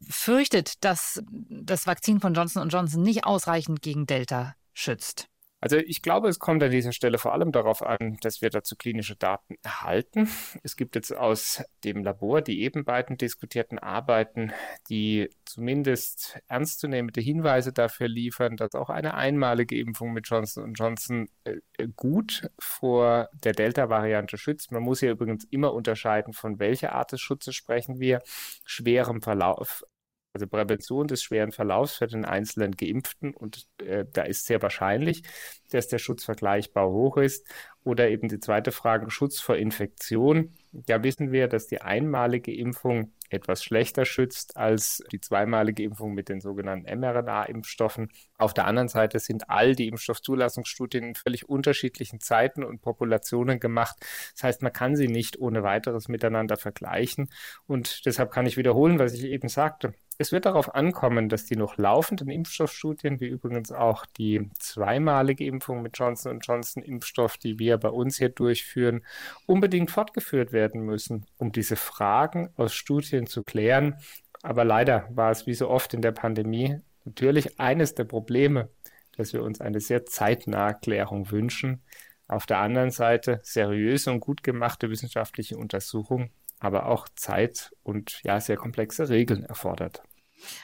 fürchtet, 0.09 0.85
dass 0.85 1.23
das 1.31 1.87
Vakzin 1.87 2.21
von 2.21 2.35
Johnson 2.35 2.69
Johnson 2.69 3.03
nicht 3.03 3.25
ausreichend 3.25 3.81
gegen 3.81 4.07
Delta 4.07 4.57
schützt. 4.75 5.29
Also 5.63 5.77
ich 5.77 6.03
glaube, 6.03 6.29
es 6.29 6.41
kommt 6.41 6.61
an 6.65 6.73
dieser 6.73 6.91
Stelle 6.91 7.19
vor 7.19 7.33
allem 7.33 7.53
darauf 7.53 7.87
an, 7.87 8.19
dass 8.21 8.43
wir 8.43 8.51
dazu 8.51 8.75
klinische 8.75 9.15
Daten 9.15 9.55
erhalten. 9.63 10.29
Es 10.65 10.77
gibt 10.77 10.97
jetzt 10.97 11.17
aus 11.17 11.63
dem 11.85 12.03
Labor 12.03 12.43
die 12.43 12.63
eben 12.63 12.85
beiden 12.85 13.17
diskutierten 13.17 13.79
Arbeiten, 13.79 14.53
die 14.89 15.31
zumindest 15.45 16.41
ernstzunehmende 16.49 17.21
Hinweise 17.21 17.73
dafür 17.73 18.09
liefern, 18.09 18.57
dass 18.57 18.75
auch 18.75 18.91
eine 18.91 19.15
einmalige 19.15 19.79
Impfung 19.79 20.13
mit 20.13 20.27
Johnson 20.27 20.75
Johnson 20.75 21.29
äh, 21.45 21.59
gut 21.95 22.51
vor 22.59 23.29
der 23.33 23.53
Delta-Variante 23.53 24.39
schützt. 24.39 24.73
Man 24.73 24.83
muss 24.83 24.99
hier 24.99 25.13
übrigens 25.13 25.45
immer 25.45 25.75
unterscheiden, 25.75 26.33
von 26.33 26.59
welcher 26.59 26.93
Art 26.93 27.13
des 27.13 27.21
Schutzes 27.21 27.55
sprechen 27.55 28.01
wir. 28.01 28.21
Schwerem 28.65 29.23
Verlauf 29.23 29.85
also 30.33 30.47
Prävention 30.47 31.09
des 31.09 31.23
schweren 31.23 31.53
Verlaufs 31.53 31.97
für 31.97 32.07
den 32.07 32.25
einzelnen 32.25 32.73
Geimpften. 32.73 33.35
Und 33.35 33.67
äh, 33.79 34.07
da 34.11 34.23
ist 34.23 34.47
sehr 34.47 34.63
wahrscheinlich, 34.63 35.23
dass 35.71 35.89
der 35.89 35.99
Schutz 35.99 36.25
vergleichbar 36.25 36.89
hoch 36.89 37.17
ist. 37.19 37.47
Oder 37.85 38.09
eben 38.09 38.29
die 38.29 38.41
zweite 38.41 38.73
Frage, 38.73 39.11
Schutz 39.11 39.41
vor 39.41 39.57
Infektion. 39.57 40.53
Da 40.73 41.03
wissen 41.03 41.33
wir, 41.33 41.49
dass 41.49 41.67
die 41.67 41.83
einmalige 41.83 42.55
Impfung 42.55 43.13
etwas 43.29 43.63
schlechter 43.63 44.05
schützt 44.05 44.57
als 44.57 45.03
die 45.13 45.21
zweimalige 45.21 45.83
Impfung 45.83 46.15
mit 46.15 46.29
den 46.29 46.41
sogenannten 46.41 46.87
mRNA-Impfstoffen. 46.99 48.11
Auf 48.39 48.55
der 48.55 48.67
anderen 48.67 48.89
Seite 48.89 49.19
sind 49.19 49.49
all 49.51 49.75
die 49.75 49.89
Impfstoffzulassungsstudien 49.89 51.05
in 51.05 51.15
völlig 51.15 51.49
unterschiedlichen 51.49 52.21
Zeiten 52.21 52.65
und 52.65 52.83
Populationen 52.83 53.61
gemacht. 53.61 53.97
Das 54.35 54.45
heißt, 54.45 54.63
man 54.63 54.73
kann 54.73 54.97
sie 54.97 55.09
nicht 55.09 55.39
ohne 55.39 55.63
weiteres 55.63 56.09
miteinander 56.09 56.57
vergleichen. 56.57 57.31
Und 57.67 58.07
deshalb 58.07 58.31
kann 58.31 58.47
ich 58.47 58.57
wiederholen, 58.57 58.99
was 58.99 59.15
ich 59.15 59.25
eben 59.25 59.49
sagte. 59.49 59.95
Es 60.19 60.31
wird 60.31 60.45
darauf 60.45 60.75
ankommen, 60.75 61.29
dass 61.29 61.47
die 61.47 61.57
noch 61.57 61.79
laufenden 61.79 62.29
Impfstoffstudien, 62.29 63.19
wie 63.21 63.27
übrigens 63.27 63.73
auch 63.73 64.05
die 64.07 64.51
zweimalige 64.59 65.45
Impfung 65.47 65.83
mit 65.83 65.99
Johnson 65.99 66.39
Johnson 66.41 66.83
Impfstoff, 66.83 67.39
die 67.39 67.59
wir 67.59 67.79
bei 67.79 67.89
uns 67.89 68.19
hier 68.19 68.29
durchführen, 68.29 69.05
unbedingt 69.47 69.91
fortgeführt 69.91 70.53
werden 70.63 70.83
müssen, 70.83 71.27
um 71.37 71.51
diese 71.51 71.75
Fragen 71.77 72.51
aus 72.57 72.73
Studien 72.73 73.27
zu 73.27 73.43
klären. 73.43 73.97
Aber 74.43 74.65
leider 74.65 75.09
war 75.11 75.33
es 75.33 75.47
wie 75.47 75.55
so 75.55 75.69
oft 75.69 75.93
in 75.93 76.03
der 76.03 76.13
Pandemie 76.13 76.79
natürlich 77.05 77.59
eines 77.59 77.95
der 77.95 78.05
Probleme, 78.05 78.69
dass 79.17 79.33
wir 79.33 79.43
uns 79.43 79.61
eine 79.61 79.81
sehr 79.81 80.07
zeitnahe 80.07 80.75
Klärung 80.81 81.31
wünschen. 81.33 81.83
Auf 82.29 82.47
der 82.47 82.59
anderen 82.59 82.91
Seite 82.91 83.41
seriöse 83.43 84.11
und 84.13 84.21
gut 84.21 84.43
gemachte 84.45 84.89
wissenschaftliche 84.89 85.57
Untersuchungen, 85.57 86.31
aber 86.61 86.87
auch 86.87 87.09
Zeit 87.17 87.73
und 87.83 88.23
ja 88.23 88.41
sehr 88.41 88.57
komplexe 88.57 89.09
Regeln 89.09 89.45
erfordert. 89.45 90.03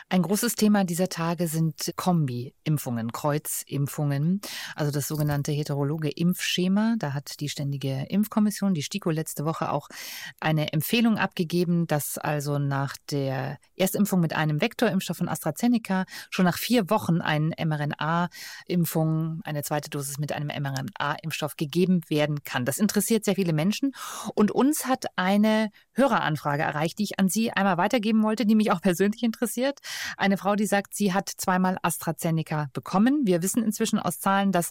Ein 0.09 0.23
großes 0.23 0.55
Thema 0.55 0.85
dieser 0.85 1.09
Tage 1.09 1.49
sind 1.49 1.93
Kombi-Impfungen, 1.97 3.13
Kreuzimpfungen, 3.13 4.41
also 4.75 4.91
das 4.91 5.09
sogenannte 5.09 5.53
heterologe 5.53 6.09
Impfschema. 6.09 6.97
Da 6.99 7.13
hat 7.13 7.41
die 7.41 7.49
Ständige 7.49 8.07
Impfkommission, 8.09 8.75
die 8.75 8.83
STIKO, 8.83 9.11
letzte 9.11 9.45
Woche 9.45 9.71
auch 9.71 9.89
eine 10.41 10.73
Empfehlung 10.73 11.19
abgegeben, 11.19 11.87
dass 11.87 12.17
also 12.19 12.59
nach 12.59 12.97
der 13.11 13.59
Erstimpfung 13.77 14.21
mit 14.21 14.35
einem 14.35 14.61
Vektorimpfstoff 14.61 15.19
von 15.19 15.29
AstraZeneca 15.29 16.07
schon 16.31 16.45
nach 16.45 16.59
vier 16.59 16.91
Wochen 16.91 17.21
eine 17.21 17.55
mRNA-Impfung, 17.59 19.41
eine 19.45 19.63
zweite 19.63 19.91
Dosis 19.91 20.19
mit 20.19 20.33
einem 20.33 20.49
mRNA-Impfstoff 20.49 21.57
gegeben 21.57 22.01
werden 22.09 22.45
kann. 22.45 22.65
Das 22.65 22.79
interessiert 22.79 23.25
sehr 23.25 23.35
viele 23.35 23.53
Menschen 23.53 23.93
und 24.35 24.51
uns 24.51 24.87
hat 24.87 25.07
eine 25.17 25.71
Höreranfrage 25.93 26.63
erreicht, 26.63 26.99
die 26.99 27.05
ich 27.05 27.19
an 27.19 27.29
Sie 27.29 27.51
einmal 27.51 27.77
weitergeben 27.77 28.23
wollte, 28.23 28.47
die 28.47 28.55
mich 28.55 28.73
auch 28.73 28.81
persönlich 28.81 29.23
interessiert 29.23 29.68
passiert. 29.69 29.81
Eine 30.17 30.37
Frau, 30.37 30.57
die 30.57 30.67
sagt, 30.67 30.95
sie 30.95 31.13
hat 31.13 31.29
zweimal 31.29 31.79
AstraZeneca 31.83 32.71
bekommen. 32.73 33.23
Wir 33.25 33.43
wissen 33.43 33.63
inzwischen 33.63 33.99
aus 33.99 34.21
Zahlen, 34.21 34.53
dass 34.53 34.71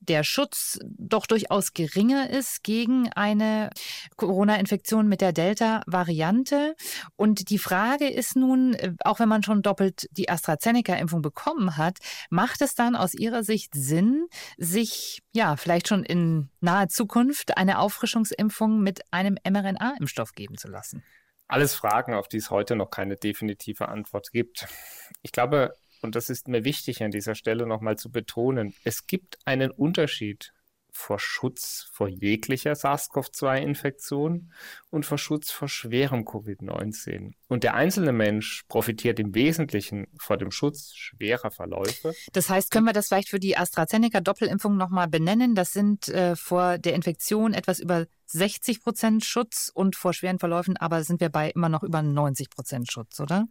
der 0.00 0.24
Schutz 0.24 0.78
doch 0.84 1.26
durchaus 1.26 1.72
geringer 1.72 2.30
ist 2.30 2.62
gegen 2.62 3.10
eine 3.12 3.70
Corona-Infektion 4.16 5.08
mit 5.08 5.20
der 5.20 5.32
Delta-Variante. 5.32 6.74
Und 7.16 7.50
die 7.50 7.58
Frage 7.58 8.08
ist 8.08 8.36
nun, 8.36 8.76
auch 9.04 9.20
wenn 9.20 9.28
man 9.28 9.42
schon 9.42 9.62
doppelt 9.62 10.08
die 10.12 10.28
AstraZeneca-Impfung 10.28 11.22
bekommen 11.22 11.76
hat, 11.76 11.98
macht 12.30 12.62
es 12.62 12.74
dann 12.74 12.96
aus 12.96 13.14
Ihrer 13.14 13.44
Sicht 13.44 13.74
Sinn, 13.74 14.26
sich 14.58 15.22
ja 15.32 15.56
vielleicht 15.56 15.88
schon 15.88 16.04
in 16.04 16.50
naher 16.60 16.88
Zukunft 16.88 17.56
eine 17.56 17.78
Auffrischungsimpfung 17.78 18.80
mit 18.80 19.00
einem 19.10 19.36
mRNA-Impfstoff 19.44 20.32
geben 20.32 20.56
zu 20.56 20.68
lassen? 20.68 21.02
Alles 21.52 21.74
Fragen, 21.74 22.14
auf 22.14 22.28
die 22.28 22.38
es 22.38 22.50
heute 22.50 22.76
noch 22.76 22.88
keine 22.88 23.18
definitive 23.18 23.90
Antwort 23.90 24.32
gibt. 24.32 24.66
Ich 25.20 25.32
glaube, 25.32 25.74
und 26.00 26.14
das 26.14 26.30
ist 26.30 26.48
mir 26.48 26.64
wichtig 26.64 27.02
an 27.02 27.10
dieser 27.10 27.34
Stelle 27.34 27.66
nochmal 27.66 27.98
zu 27.98 28.10
betonen, 28.10 28.74
es 28.84 29.06
gibt 29.06 29.36
einen 29.44 29.70
Unterschied 29.70 30.54
vor 30.92 31.18
Schutz 31.18 31.88
vor 31.90 32.08
jeglicher 32.08 32.74
SARS-CoV-2-Infektion 32.74 34.52
und 34.90 35.06
vor 35.06 35.18
Schutz 35.18 35.50
vor 35.50 35.68
schwerem 35.68 36.24
Covid-19. 36.24 37.32
Und 37.48 37.64
der 37.64 37.74
einzelne 37.74 38.12
Mensch 38.12 38.64
profitiert 38.68 39.18
im 39.18 39.34
Wesentlichen 39.34 40.06
vor 40.18 40.36
dem 40.36 40.50
Schutz 40.50 40.92
schwerer 40.94 41.50
Verläufe. 41.50 42.14
Das 42.32 42.50
heißt, 42.50 42.70
können 42.70 42.86
wir 42.86 42.92
das 42.92 43.08
vielleicht 43.08 43.30
für 43.30 43.40
die 43.40 43.56
AstraZeneca-Doppelimpfung 43.56 44.76
nochmal 44.76 45.08
benennen? 45.08 45.54
Das 45.54 45.72
sind 45.72 46.08
äh, 46.08 46.36
vor 46.36 46.78
der 46.78 46.94
Infektion 46.94 47.54
etwas 47.54 47.80
über 47.80 48.06
60 48.26 48.82
Prozent 48.82 49.24
Schutz 49.24 49.70
und 49.72 49.96
vor 49.96 50.12
schweren 50.12 50.38
Verläufen, 50.38 50.76
aber 50.76 51.04
sind 51.04 51.20
wir 51.20 51.28
bei 51.28 51.50
immer 51.50 51.68
noch 51.68 51.82
über 51.82 52.02
90 52.02 52.50
Prozent 52.50 52.90
Schutz, 52.90 53.20
oder? 53.20 53.46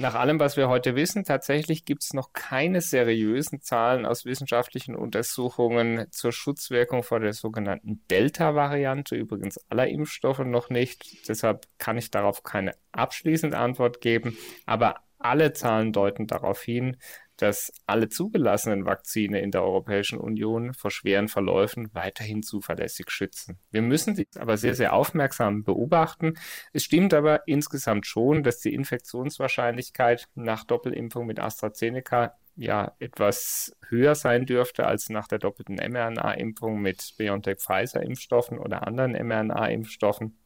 Nach 0.00 0.14
allem, 0.14 0.38
was 0.38 0.56
wir 0.56 0.68
heute 0.68 0.94
wissen, 0.94 1.24
tatsächlich 1.24 1.84
gibt 1.84 2.04
es 2.04 2.12
noch 2.12 2.32
keine 2.32 2.80
seriösen 2.80 3.62
Zahlen 3.62 4.06
aus 4.06 4.24
wissenschaftlichen 4.24 4.94
Untersuchungen 4.94 6.06
zur 6.12 6.30
Schutzwirkung 6.30 7.02
vor 7.02 7.18
der 7.18 7.32
sogenannten 7.32 8.06
Delta-Variante, 8.08 9.16
übrigens 9.16 9.58
aller 9.68 9.88
Impfstoffe 9.88 10.38
noch 10.38 10.70
nicht. 10.70 11.28
Deshalb 11.28 11.66
kann 11.78 11.98
ich 11.98 12.12
darauf 12.12 12.44
keine 12.44 12.76
abschließende 12.92 13.58
Antwort 13.58 14.00
geben, 14.00 14.38
aber 14.66 15.00
alle 15.18 15.52
Zahlen 15.52 15.92
deuten 15.92 16.28
darauf 16.28 16.62
hin, 16.62 16.96
dass 17.38 17.72
alle 17.86 18.08
zugelassenen 18.08 18.84
Vakzine 18.84 19.40
in 19.40 19.50
der 19.50 19.62
Europäischen 19.62 20.18
Union 20.18 20.74
vor 20.74 20.90
schweren 20.90 21.28
Verläufen 21.28 21.88
weiterhin 21.94 22.42
zuverlässig 22.42 23.10
schützen. 23.10 23.58
Wir 23.70 23.82
müssen 23.82 24.14
dies 24.14 24.36
aber 24.36 24.56
sehr, 24.56 24.74
sehr 24.74 24.92
aufmerksam 24.92 25.64
beobachten. 25.64 26.34
Es 26.72 26.84
stimmt 26.84 27.14
aber 27.14 27.46
insgesamt 27.46 28.06
schon, 28.06 28.42
dass 28.42 28.60
die 28.60 28.74
Infektionswahrscheinlichkeit 28.74 30.28
nach 30.34 30.64
Doppelimpfung 30.64 31.26
mit 31.26 31.38
AstraZeneca 31.38 32.34
ja 32.56 32.92
etwas 32.98 33.76
höher 33.88 34.16
sein 34.16 34.44
dürfte 34.44 34.86
als 34.86 35.08
nach 35.08 35.28
der 35.28 35.38
doppelten 35.38 35.76
mRNA-Impfung 35.76 36.80
mit 36.80 37.14
BioNTech-Pfizer-Impfstoffen 37.16 38.58
oder 38.58 38.86
anderen 38.86 39.12
mRNA-Impfstoffen. 39.12 40.36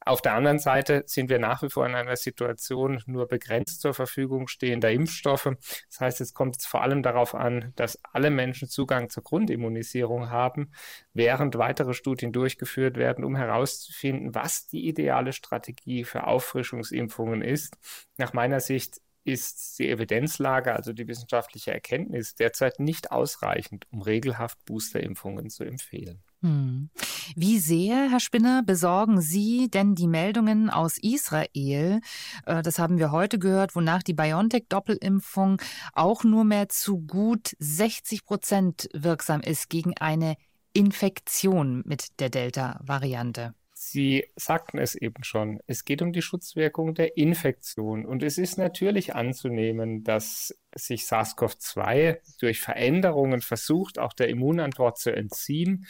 Auf 0.00 0.22
der 0.22 0.34
anderen 0.34 0.60
Seite 0.60 1.02
sind 1.06 1.30
wir 1.30 1.40
nach 1.40 1.62
wie 1.62 1.68
vor 1.68 1.84
in 1.84 1.94
einer 1.94 2.16
Situation 2.16 3.02
nur 3.06 3.26
begrenzt 3.26 3.80
zur 3.80 3.92
Verfügung 3.92 4.46
stehender 4.46 4.92
Impfstoffe. 4.92 5.50
Das 5.88 6.00
heißt, 6.00 6.20
es 6.20 6.32
kommt 6.32 6.62
vor 6.62 6.82
allem 6.82 7.02
darauf 7.02 7.34
an, 7.34 7.72
dass 7.74 7.98
alle 8.12 8.30
Menschen 8.30 8.68
Zugang 8.68 9.10
zur 9.10 9.24
Grundimmunisierung 9.24 10.30
haben, 10.30 10.70
während 11.12 11.58
weitere 11.58 11.92
Studien 11.92 12.32
durchgeführt 12.32 12.96
werden, 12.96 13.24
um 13.24 13.34
herauszufinden, 13.34 14.34
was 14.34 14.68
die 14.68 14.86
ideale 14.86 15.32
Strategie 15.32 16.04
für 16.04 16.26
Auffrischungsimpfungen 16.26 17.42
ist. 17.42 17.76
Nach 18.16 18.32
meiner 18.32 18.60
Sicht 18.60 19.00
ist 19.24 19.80
die 19.80 19.90
Evidenzlage, 19.90 20.72
also 20.72 20.92
die 20.92 21.08
wissenschaftliche 21.08 21.72
Erkenntnis, 21.72 22.36
derzeit 22.36 22.78
nicht 22.78 23.10
ausreichend, 23.10 23.86
um 23.90 24.02
regelhaft 24.02 24.64
Boosterimpfungen 24.66 25.50
zu 25.50 25.64
empfehlen. 25.64 26.22
Hm. 26.46 26.90
Wie 27.34 27.58
sehr, 27.58 28.08
Herr 28.08 28.20
Spinner, 28.20 28.62
besorgen 28.64 29.20
Sie 29.20 29.68
denn 29.68 29.96
die 29.96 30.06
Meldungen 30.06 30.70
aus 30.70 30.96
Israel? 30.96 32.00
Äh, 32.46 32.62
das 32.62 32.78
haben 32.78 32.98
wir 32.98 33.10
heute 33.10 33.40
gehört, 33.40 33.74
wonach 33.74 34.04
die 34.04 34.14
BioNTech-Doppelimpfung 34.14 35.60
auch 35.92 36.22
nur 36.22 36.44
mehr 36.44 36.68
zu 36.68 36.98
gut 36.98 37.56
60 37.58 38.24
Prozent 38.24 38.88
wirksam 38.94 39.40
ist 39.40 39.68
gegen 39.70 39.96
eine 39.98 40.36
Infektion 40.72 41.82
mit 41.84 42.20
der 42.20 42.30
Delta-Variante. 42.30 43.54
Sie 43.78 44.24
sagten 44.36 44.78
es 44.78 44.94
eben 44.94 45.22
schon, 45.22 45.60
es 45.66 45.84
geht 45.84 46.00
um 46.00 46.12
die 46.12 46.22
Schutzwirkung 46.22 46.94
der 46.94 47.18
Infektion. 47.18 48.06
Und 48.06 48.22
es 48.22 48.38
ist 48.38 48.56
natürlich 48.56 49.14
anzunehmen, 49.14 50.02
dass 50.02 50.54
sich 50.74 51.02
SARS-CoV-2 51.02 52.18
durch 52.40 52.60
Veränderungen 52.60 53.42
versucht, 53.42 53.98
auch 53.98 54.14
der 54.14 54.28
Immunantwort 54.28 54.98
zu 54.98 55.14
entziehen. 55.14 55.86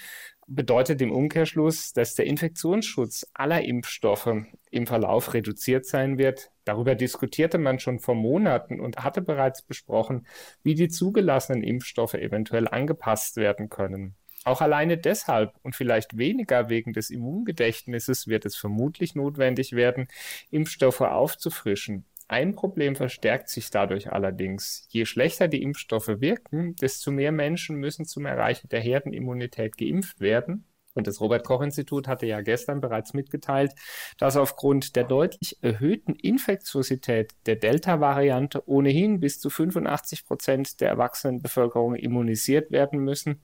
Bedeutet 0.48 1.02
im 1.02 1.10
Umkehrschluss, 1.10 1.92
dass 1.92 2.14
der 2.14 2.26
Infektionsschutz 2.26 3.26
aller 3.34 3.64
Impfstoffe 3.64 4.30
im 4.70 4.86
Verlauf 4.86 5.34
reduziert 5.34 5.86
sein 5.86 6.18
wird. 6.18 6.52
Darüber 6.64 6.94
diskutierte 6.94 7.58
man 7.58 7.80
schon 7.80 7.98
vor 7.98 8.14
Monaten 8.14 8.78
und 8.78 8.98
hatte 8.98 9.22
bereits 9.22 9.62
besprochen, 9.62 10.24
wie 10.62 10.76
die 10.76 10.88
zugelassenen 10.88 11.64
Impfstoffe 11.64 12.14
eventuell 12.14 12.68
angepasst 12.68 13.36
werden 13.36 13.70
können. 13.70 14.14
Auch 14.44 14.60
alleine 14.60 14.96
deshalb 14.96 15.52
und 15.64 15.74
vielleicht 15.74 16.16
weniger 16.16 16.68
wegen 16.68 16.92
des 16.92 17.10
Immungedächtnisses 17.10 18.28
wird 18.28 18.46
es 18.46 18.54
vermutlich 18.54 19.16
notwendig 19.16 19.72
werden, 19.72 20.06
Impfstoffe 20.52 21.00
aufzufrischen. 21.00 22.04
Ein 22.28 22.56
Problem 22.56 22.96
verstärkt 22.96 23.48
sich 23.48 23.70
dadurch 23.70 24.10
allerdings. 24.10 24.88
Je 24.90 25.04
schlechter 25.04 25.46
die 25.46 25.62
Impfstoffe 25.62 26.20
wirken, 26.20 26.74
desto 26.76 27.12
mehr 27.12 27.30
Menschen 27.30 27.76
müssen 27.76 28.04
zum 28.04 28.26
Erreichen 28.26 28.68
der 28.68 28.80
Herdenimmunität 28.80 29.76
geimpft 29.76 30.20
werden. 30.20 30.64
Und 30.94 31.06
das 31.06 31.20
Robert 31.20 31.44
Koch 31.44 31.60
Institut 31.60 32.08
hatte 32.08 32.26
ja 32.26 32.40
gestern 32.40 32.80
bereits 32.80 33.12
mitgeteilt, 33.12 33.72
dass 34.18 34.36
aufgrund 34.36 34.96
der 34.96 35.04
deutlich 35.04 35.58
erhöhten 35.62 36.14
Infektiosität 36.14 37.32
der 37.44 37.56
Delta-Variante 37.56 38.66
ohnehin 38.66 39.20
bis 39.20 39.38
zu 39.38 39.50
85 39.50 40.24
Prozent 40.24 40.80
der 40.80 40.88
Erwachsenenbevölkerung 40.88 41.94
immunisiert 41.96 42.72
werden 42.72 43.00
müssen, 43.00 43.42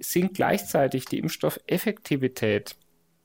sinkt 0.00 0.34
gleichzeitig 0.34 1.04
die 1.04 1.18
Impfstoffeffektivität. 1.18 2.76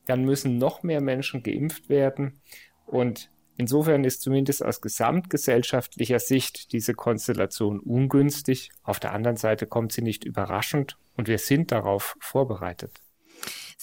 Dann 0.06 0.24
müssen 0.24 0.58
noch 0.58 0.84
mehr 0.84 1.02
Menschen 1.02 1.42
geimpft 1.42 1.90
werden. 1.90 2.42
Und 2.86 3.32
insofern 3.58 4.04
ist 4.04 4.22
zumindest 4.22 4.64
aus 4.64 4.82
gesamtgesellschaftlicher 4.82 6.20
Sicht 6.20 6.72
diese 6.72 6.94
Konstellation 6.94 7.80
ungünstig. 7.80 8.72
Auf 8.84 9.00
der 9.00 9.14
anderen 9.14 9.38
Seite 9.38 9.68
kommt 9.68 9.92
sie 9.92 10.02
nicht 10.02 10.24
überraschend 10.24 10.98
und 11.16 11.28
wir 11.28 11.38
sind 11.38 11.72
darauf 11.72 12.16
vorbereitet. 12.20 13.03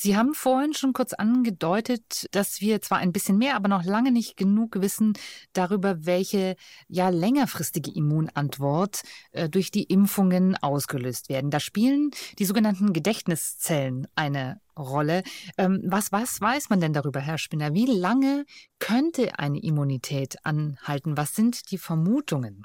Sie 0.02 0.16
haben 0.16 0.32
vorhin 0.32 0.72
schon 0.72 0.94
kurz 0.94 1.12
angedeutet, 1.12 2.26
dass 2.30 2.62
wir 2.62 2.80
zwar 2.80 2.96
ein 2.96 3.12
bisschen 3.12 3.36
mehr, 3.36 3.54
aber 3.54 3.68
noch 3.68 3.84
lange 3.84 4.12
nicht 4.12 4.34
genug 4.34 4.80
wissen 4.80 5.12
darüber, 5.52 6.06
welche 6.06 6.56
ja 6.88 7.10
längerfristige 7.10 7.90
Immunantwort 7.90 9.02
äh, 9.32 9.50
durch 9.50 9.70
die 9.70 9.82
Impfungen 9.82 10.56
ausgelöst 10.56 11.28
werden. 11.28 11.50
Da 11.50 11.60
spielen 11.60 12.12
die 12.38 12.46
sogenannten 12.46 12.94
Gedächtniszellen 12.94 14.06
eine 14.14 14.62
Rolle. 14.74 15.22
Ähm, 15.58 15.82
was, 15.84 16.12
was 16.12 16.40
weiß 16.40 16.70
man 16.70 16.80
denn 16.80 16.94
darüber, 16.94 17.20
Herr 17.20 17.36
Spinner? 17.36 17.74
Wie 17.74 17.84
lange 17.84 18.46
könnte 18.78 19.38
eine 19.38 19.60
Immunität 19.60 20.36
anhalten? 20.46 21.18
Was 21.18 21.34
sind 21.34 21.70
die 21.72 21.78
Vermutungen? 21.78 22.64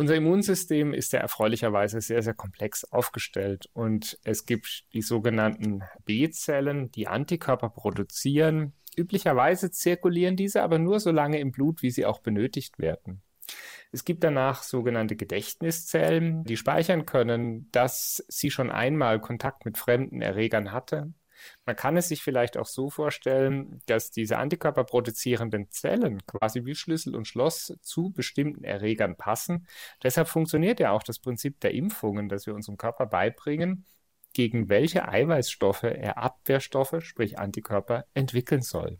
Unser 0.00 0.14
Immunsystem 0.14 0.94
ist 0.94 1.12
ja 1.12 1.20
erfreulicherweise 1.20 2.00
sehr, 2.00 2.22
sehr 2.22 2.32
komplex 2.32 2.84
aufgestellt 2.84 3.68
und 3.74 4.18
es 4.24 4.46
gibt 4.46 4.86
die 4.94 5.02
sogenannten 5.02 5.82
B-Zellen, 6.06 6.90
die 6.90 7.06
Antikörper 7.06 7.68
produzieren. 7.68 8.72
Üblicherweise 8.96 9.70
zirkulieren 9.70 10.36
diese 10.36 10.62
aber 10.62 10.78
nur 10.78 11.00
so 11.00 11.10
lange 11.10 11.38
im 11.38 11.52
Blut, 11.52 11.82
wie 11.82 11.90
sie 11.90 12.06
auch 12.06 12.20
benötigt 12.20 12.78
werden. 12.78 13.20
Es 13.92 14.06
gibt 14.06 14.24
danach 14.24 14.62
sogenannte 14.62 15.16
Gedächtniszellen, 15.16 16.44
die 16.44 16.56
speichern 16.56 17.04
können, 17.04 17.68
dass 17.70 18.24
sie 18.26 18.50
schon 18.50 18.70
einmal 18.70 19.20
Kontakt 19.20 19.66
mit 19.66 19.76
fremden 19.76 20.22
Erregern 20.22 20.72
hatte 20.72 21.12
man 21.66 21.76
kann 21.76 21.96
es 21.96 22.08
sich 22.08 22.22
vielleicht 22.22 22.56
auch 22.56 22.66
so 22.66 22.90
vorstellen, 22.90 23.80
dass 23.86 24.10
diese 24.10 24.38
Antikörper 24.38 24.84
produzierenden 24.84 25.70
Zellen 25.70 26.24
quasi 26.26 26.64
wie 26.64 26.74
Schlüssel 26.74 27.14
und 27.14 27.26
Schloss 27.26 27.76
zu 27.82 28.10
bestimmten 28.10 28.64
Erregern 28.64 29.16
passen. 29.16 29.66
Deshalb 30.02 30.28
funktioniert 30.28 30.80
ja 30.80 30.92
auch 30.92 31.02
das 31.02 31.18
Prinzip 31.18 31.60
der 31.60 31.72
Impfungen, 31.72 32.28
dass 32.28 32.46
wir 32.46 32.54
unserem 32.54 32.76
Körper 32.76 33.06
beibringen, 33.06 33.84
gegen 34.32 34.68
welche 34.68 35.08
Eiweißstoffe 35.08 35.82
er 35.82 36.18
Abwehrstoffe, 36.18 36.96
sprich 37.00 37.38
Antikörper, 37.38 38.04
entwickeln 38.14 38.62
soll. 38.62 38.98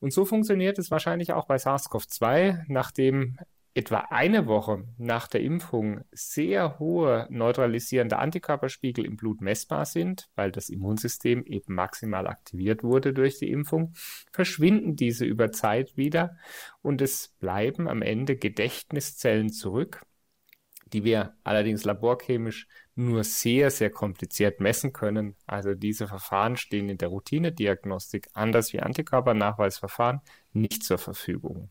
Und 0.00 0.12
so 0.12 0.24
funktioniert 0.24 0.78
es 0.78 0.90
wahrscheinlich 0.90 1.32
auch 1.32 1.46
bei 1.46 1.56
SARS-CoV-2, 1.56 2.64
nachdem 2.68 3.38
etwa 3.76 4.06
eine 4.08 4.46
Woche 4.46 4.84
nach 4.96 5.28
der 5.28 5.42
Impfung 5.42 6.00
sehr 6.10 6.78
hohe 6.78 7.26
neutralisierende 7.28 8.18
Antikörperspiegel 8.18 9.04
im 9.04 9.16
Blut 9.16 9.42
messbar 9.42 9.84
sind, 9.84 10.30
weil 10.34 10.50
das 10.50 10.70
Immunsystem 10.70 11.44
eben 11.44 11.74
maximal 11.74 12.26
aktiviert 12.26 12.82
wurde 12.82 13.12
durch 13.12 13.38
die 13.38 13.50
Impfung, 13.50 13.92
verschwinden 14.32 14.96
diese 14.96 15.26
über 15.26 15.52
Zeit 15.52 15.96
wieder 15.98 16.36
und 16.80 17.02
es 17.02 17.28
bleiben 17.38 17.86
am 17.86 18.00
Ende 18.00 18.36
Gedächtniszellen 18.36 19.52
zurück, 19.52 20.06
die 20.94 21.04
wir 21.04 21.36
allerdings 21.44 21.84
laborchemisch 21.84 22.68
nur 22.94 23.24
sehr, 23.24 23.70
sehr 23.70 23.90
kompliziert 23.90 24.58
messen 24.58 24.94
können. 24.94 25.36
Also 25.46 25.74
diese 25.74 26.08
Verfahren 26.08 26.56
stehen 26.56 26.88
in 26.88 26.96
der 26.96 27.08
Routinediagnostik, 27.08 28.28
anders 28.32 28.72
wie 28.72 28.80
Antikörpernachweisverfahren, 28.80 30.22
nicht 30.54 30.82
zur 30.82 30.96
Verfügung. 30.96 31.70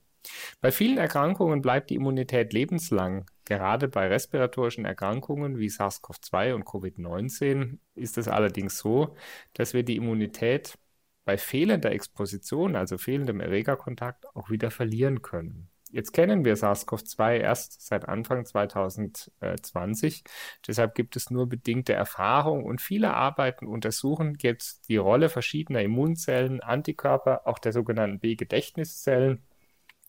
Bei 0.62 0.72
vielen 0.72 0.98
Erkrankungen 0.98 1.62
bleibt 1.62 1.90
die 1.90 1.96
Immunität 1.96 2.54
lebenslang. 2.54 3.26
Gerade 3.46 3.88
bei 3.88 4.08
respiratorischen 4.08 4.86
Erkrankungen 4.86 5.60
wie 5.60 5.70
SARS-CoV-2 5.70 6.54
und 6.54 6.66
Covid-19 6.66 7.78
ist 7.94 8.18
es 8.18 8.28
allerdings 8.28 8.78
so, 8.78 9.16
dass 9.54 9.74
wir 9.74 9.84
die 9.84 9.98
Immunität 9.98 10.78
bei 11.26 11.38
fehlender 11.38 11.92
Exposition, 11.92 12.76
also 12.76 12.98
fehlendem 12.98 13.40
Erregerkontakt, 13.40 14.26
auch 14.36 14.50
wieder 14.50 14.72
verlieren 14.72 15.22
können. 15.22 15.70
Jetzt 15.92 16.12
kennen 16.12 16.44
wir 16.44 16.58
SARS-CoV-2 16.58 17.38
erst 17.38 17.86
seit 17.86 18.08
Anfang 18.08 18.46
2020. 18.46 20.24
Deshalb 20.68 20.94
gibt 20.94 21.16
es 21.16 21.30
nur 21.30 21.48
bedingte 21.48 21.94
Erfahrung 21.94 22.66
und 22.66 22.82
viele 22.82 23.14
Arbeiten 23.14 23.66
untersuchen 23.66 24.38
jetzt 24.42 24.90
die 24.90 24.98
Rolle 24.98 25.30
verschiedener 25.30 25.82
Immunzellen, 25.82 26.62
Antikörper, 26.62 27.48
auch 27.48 27.60
der 27.60 27.72
sogenannten 27.72 28.20
B-Gedächtniszellen 28.20 29.44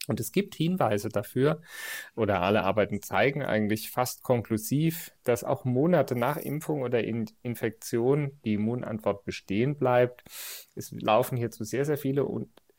und 0.08 0.20
es 0.20 0.32
gibt 0.32 0.54
Hinweise 0.54 1.08
dafür, 1.08 1.60
oder 2.14 2.42
alle 2.42 2.62
Arbeiten 2.64 3.02
zeigen 3.02 3.42
eigentlich 3.42 3.90
fast 3.90 4.22
konklusiv, 4.22 5.12
dass 5.24 5.44
auch 5.44 5.64
Monate 5.64 6.16
nach 6.16 6.36
Impfung 6.36 6.82
oder 6.82 7.04
in 7.04 7.30
Infektion 7.42 8.38
die 8.44 8.54
Immunantwort 8.54 9.24
bestehen 9.24 9.76
bleibt. 9.76 10.24
Es 10.74 10.92
laufen 10.92 11.36
hierzu 11.36 11.64
sehr, 11.64 11.84
sehr 11.84 11.98
viele 11.98 12.26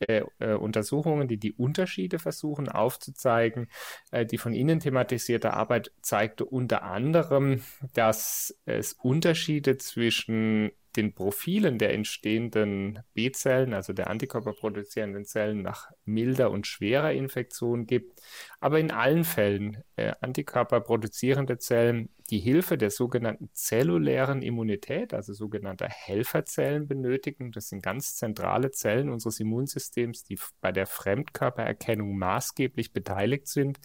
äh, 0.00 0.22
äh, 0.38 0.54
Untersuchungen, 0.54 1.26
die 1.26 1.38
die 1.38 1.52
Unterschiede 1.52 2.20
versuchen 2.20 2.68
aufzuzeigen. 2.68 3.68
Äh, 4.12 4.26
die 4.26 4.38
von 4.38 4.52
Ihnen 4.52 4.78
thematisierte 4.78 5.54
Arbeit 5.54 5.90
zeigte 6.02 6.44
unter 6.44 6.84
anderem, 6.84 7.62
dass 7.94 8.56
es 8.64 8.92
Unterschiede 8.92 9.76
zwischen 9.76 10.70
den 10.96 11.14
Profilen 11.14 11.78
der 11.78 11.94
entstehenden 11.94 13.00
B-Zellen, 13.14 13.74
also 13.74 13.92
der 13.92 14.10
antikörperproduzierenden 14.10 15.24
Zellen, 15.24 15.62
nach 15.62 15.90
milder 16.04 16.50
und 16.50 16.66
schwerer 16.66 17.12
Infektion 17.12 17.86
gibt. 17.86 18.20
Aber 18.60 18.80
in 18.80 18.90
allen 18.90 19.24
Fällen 19.24 19.82
äh, 19.96 20.12
antikörperproduzierende 20.20 21.58
Zellen 21.58 22.10
die 22.30 22.38
Hilfe 22.40 22.76
der 22.76 22.90
sogenannten 22.90 23.48
zellulären 23.54 24.42
Immunität, 24.42 25.14
also 25.14 25.32
sogenannter 25.32 25.88
Helferzellen 25.88 26.86
benötigen. 26.86 27.52
Das 27.52 27.68
sind 27.68 27.82
ganz 27.82 28.16
zentrale 28.16 28.70
Zellen 28.70 29.08
unseres 29.08 29.40
Immunsystems, 29.40 30.24
die 30.24 30.38
bei 30.60 30.70
der 30.70 30.86
Fremdkörpererkennung 30.86 32.18
maßgeblich 32.18 32.92
beteiligt 32.92 33.48
sind. 33.48 33.78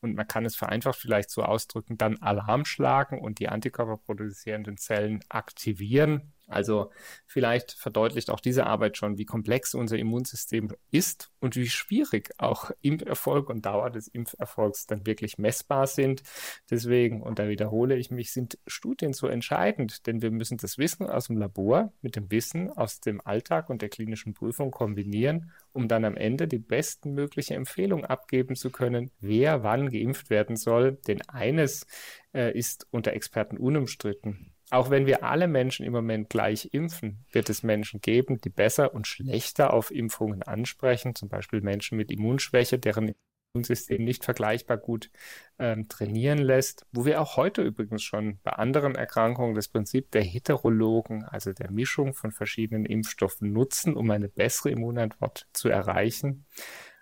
Und 0.00 0.14
man 0.14 0.28
kann 0.28 0.44
es 0.44 0.54
vereinfacht 0.54 0.98
vielleicht 0.98 1.30
so 1.30 1.42
ausdrücken, 1.42 1.98
dann 1.98 2.18
Alarm 2.18 2.64
schlagen 2.64 3.18
und 3.18 3.40
die 3.40 3.48
antikörperproduzierenden 3.48 4.76
Zellen 4.76 5.20
aktivieren 5.28 6.32
also 6.48 6.90
vielleicht 7.26 7.72
verdeutlicht 7.72 8.30
auch 8.30 8.40
diese 8.40 8.66
Arbeit 8.66 8.96
schon, 8.96 9.18
wie 9.18 9.26
komplex 9.26 9.74
unser 9.74 9.98
Immunsystem 9.98 10.74
ist 10.90 11.30
und 11.40 11.56
wie 11.56 11.68
schwierig 11.68 12.30
auch 12.38 12.70
Impferfolg 12.80 13.50
und 13.50 13.66
Dauer 13.66 13.90
des 13.90 14.08
Impferfolgs 14.08 14.86
dann 14.86 15.06
wirklich 15.06 15.36
messbar 15.36 15.86
sind. 15.86 16.22
Deswegen, 16.70 17.22
und 17.22 17.38
da 17.38 17.48
wiederhole 17.48 17.96
ich 17.96 18.10
mich, 18.10 18.32
sind 18.32 18.58
Studien 18.66 19.12
so 19.12 19.26
entscheidend, 19.26 20.06
denn 20.06 20.22
wir 20.22 20.30
müssen 20.30 20.56
das 20.56 20.78
Wissen 20.78 21.06
aus 21.06 21.26
dem 21.26 21.36
Labor 21.36 21.92
mit 22.00 22.16
dem 22.16 22.30
Wissen 22.30 22.70
aus 22.70 23.00
dem 23.00 23.20
Alltag 23.20 23.68
und 23.68 23.82
der 23.82 23.90
klinischen 23.90 24.32
Prüfung 24.32 24.70
kombinieren, 24.70 25.52
um 25.72 25.86
dann 25.86 26.06
am 26.06 26.16
Ende 26.16 26.48
die 26.48 26.58
bestmögliche 26.58 27.54
Empfehlung 27.54 28.06
abgeben 28.06 28.56
zu 28.56 28.70
können, 28.70 29.10
wer 29.20 29.62
wann 29.62 29.90
geimpft 29.90 30.30
werden 30.30 30.56
soll. 30.56 30.92
Denn 31.06 31.20
eines 31.28 31.86
äh, 32.32 32.56
ist 32.56 32.86
unter 32.90 33.12
Experten 33.12 33.58
unumstritten 33.58 34.54
auch 34.70 34.90
wenn 34.90 35.06
wir 35.06 35.24
alle 35.24 35.48
Menschen 35.48 35.86
im 35.86 35.92
Moment 35.92 36.28
gleich 36.28 36.70
impfen, 36.72 37.24
wird 37.32 37.48
es 37.48 37.62
Menschen 37.62 38.00
geben, 38.00 38.40
die 38.40 38.50
besser 38.50 38.94
und 38.94 39.06
schlechter 39.06 39.72
auf 39.72 39.90
Impfungen 39.90 40.42
ansprechen, 40.42 41.14
zum 41.14 41.28
Beispiel 41.28 41.60
Menschen 41.60 41.96
mit 41.96 42.10
Immunschwäche, 42.10 42.78
deren 42.78 43.14
Immunsystem 43.54 44.04
nicht 44.04 44.24
vergleichbar 44.24 44.76
gut 44.76 45.10
ähm, 45.58 45.88
trainieren 45.88 46.38
lässt, 46.38 46.86
wo 46.92 47.04
wir 47.04 47.20
auch 47.20 47.36
heute 47.36 47.62
übrigens 47.62 48.02
schon 48.02 48.38
bei 48.42 48.52
anderen 48.52 48.94
Erkrankungen 48.94 49.54
das 49.54 49.68
Prinzip 49.68 50.10
der 50.10 50.22
Heterologen, 50.22 51.24
also 51.24 51.52
der 51.52 51.70
Mischung 51.70 52.12
von 52.12 52.30
verschiedenen 52.30 52.84
Impfstoffen 52.84 53.52
nutzen, 53.52 53.94
um 53.94 54.10
eine 54.10 54.28
bessere 54.28 54.70
Immunantwort 54.70 55.48
zu 55.52 55.68
erreichen. 55.70 56.46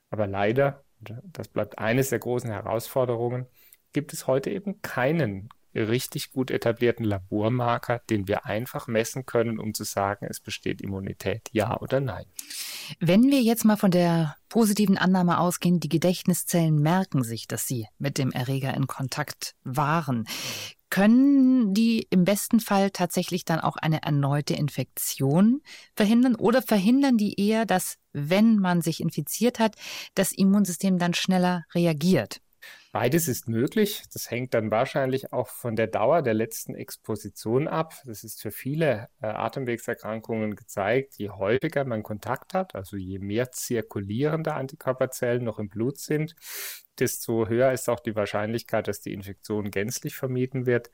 Aber 0.08 0.26
leider, 0.26 0.84
das 1.00 1.48
bleibt 1.48 1.78
eines 1.78 2.10
der 2.10 2.20
großen 2.20 2.50
Herausforderungen, 2.50 3.46
gibt 3.92 4.12
es 4.12 4.26
heute 4.26 4.50
eben 4.50 4.82
keinen 4.82 5.48
richtig 5.76 6.32
gut 6.32 6.50
etablierten 6.50 7.04
Labormarker, 7.04 8.00
den 8.10 8.28
wir 8.28 8.46
einfach 8.46 8.86
messen 8.86 9.26
können, 9.26 9.58
um 9.58 9.74
zu 9.74 9.84
sagen, 9.84 10.26
es 10.28 10.40
besteht 10.40 10.80
Immunität, 10.80 11.48
ja 11.52 11.78
oder 11.80 12.00
nein. 12.00 12.26
Wenn 13.00 13.30
wir 13.30 13.40
jetzt 13.40 13.64
mal 13.64 13.76
von 13.76 13.90
der 13.90 14.36
positiven 14.48 14.96
Annahme 14.96 15.38
ausgehen, 15.38 15.80
die 15.80 15.88
Gedächtniszellen 15.88 16.80
merken 16.80 17.24
sich, 17.24 17.46
dass 17.46 17.66
sie 17.66 17.86
mit 17.98 18.18
dem 18.18 18.32
Erreger 18.32 18.74
in 18.74 18.86
Kontakt 18.86 19.54
waren. 19.64 20.26
können 20.88 21.74
die 21.74 22.06
im 22.10 22.24
besten 22.24 22.60
Fall 22.60 22.90
tatsächlich 22.90 23.44
dann 23.44 23.58
auch 23.58 23.76
eine 23.76 24.02
erneute 24.02 24.54
Infektion 24.54 25.60
verhindern 25.96 26.36
oder 26.36 26.62
verhindern 26.62 27.16
die 27.18 27.40
eher, 27.40 27.66
dass, 27.66 27.98
wenn 28.12 28.58
man 28.58 28.82
sich 28.82 29.00
infiziert 29.00 29.58
hat, 29.58 29.74
das 30.14 30.30
Immunsystem 30.30 30.98
dann 30.98 31.12
schneller 31.12 31.64
reagiert? 31.74 32.40
Beides 32.98 33.28
ist 33.28 33.46
möglich. 33.46 34.04
Das 34.14 34.30
hängt 34.30 34.54
dann 34.54 34.70
wahrscheinlich 34.70 35.30
auch 35.30 35.48
von 35.48 35.76
der 35.76 35.86
Dauer 35.86 36.22
der 36.22 36.32
letzten 36.32 36.74
Exposition 36.74 37.68
ab. 37.68 37.92
Das 38.06 38.24
ist 38.24 38.40
für 38.40 38.50
viele 38.50 39.10
äh, 39.20 39.26
Atemwegserkrankungen 39.26 40.56
gezeigt. 40.56 41.18
Je 41.18 41.28
häufiger 41.28 41.84
man 41.84 42.02
Kontakt 42.02 42.54
hat, 42.54 42.74
also 42.74 42.96
je 42.96 43.18
mehr 43.18 43.52
zirkulierende 43.52 44.54
Antikörperzellen 44.54 45.44
noch 45.44 45.58
im 45.58 45.68
Blut 45.68 45.98
sind, 45.98 46.36
desto 46.98 47.46
höher 47.48 47.70
ist 47.70 47.90
auch 47.90 48.00
die 48.00 48.16
Wahrscheinlichkeit, 48.16 48.88
dass 48.88 49.02
die 49.02 49.12
Infektion 49.12 49.70
gänzlich 49.70 50.16
vermieden 50.16 50.64
wird. 50.64 50.90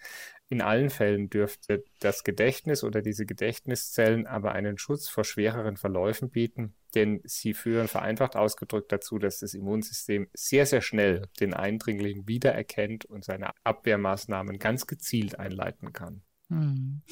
In 0.48 0.60
allen 0.60 0.90
Fällen 0.90 1.30
dürfte 1.30 1.84
das 2.00 2.24
Gedächtnis 2.24 2.82
oder 2.82 3.00
diese 3.00 3.26
Gedächtniszellen 3.26 4.26
aber 4.26 4.50
einen 4.50 4.76
Schutz 4.76 5.08
vor 5.08 5.22
schwereren 5.22 5.76
Verläufen 5.76 6.30
bieten, 6.30 6.74
denn 6.94 7.20
sie 7.24 7.54
führen 7.54 7.88
vereinfacht 7.88 8.36
ausgedrückt 8.36 8.92
dazu, 8.92 9.18
dass 9.18 9.38
das 9.38 9.54
Immunsystem 9.54 10.28
sehr, 10.34 10.66
sehr 10.66 10.82
schnell 10.82 11.28
den 11.40 11.54
Eindringling 11.54 12.26
wiedererkennt 12.26 13.04
und 13.04 13.24
seine 13.24 13.50
Abwehrmaßnahmen 13.64 14.58
ganz 14.58 14.86
gezielt 14.86 15.38
einleiten 15.38 15.92
kann. 15.92 16.22
Hm. 16.48 17.02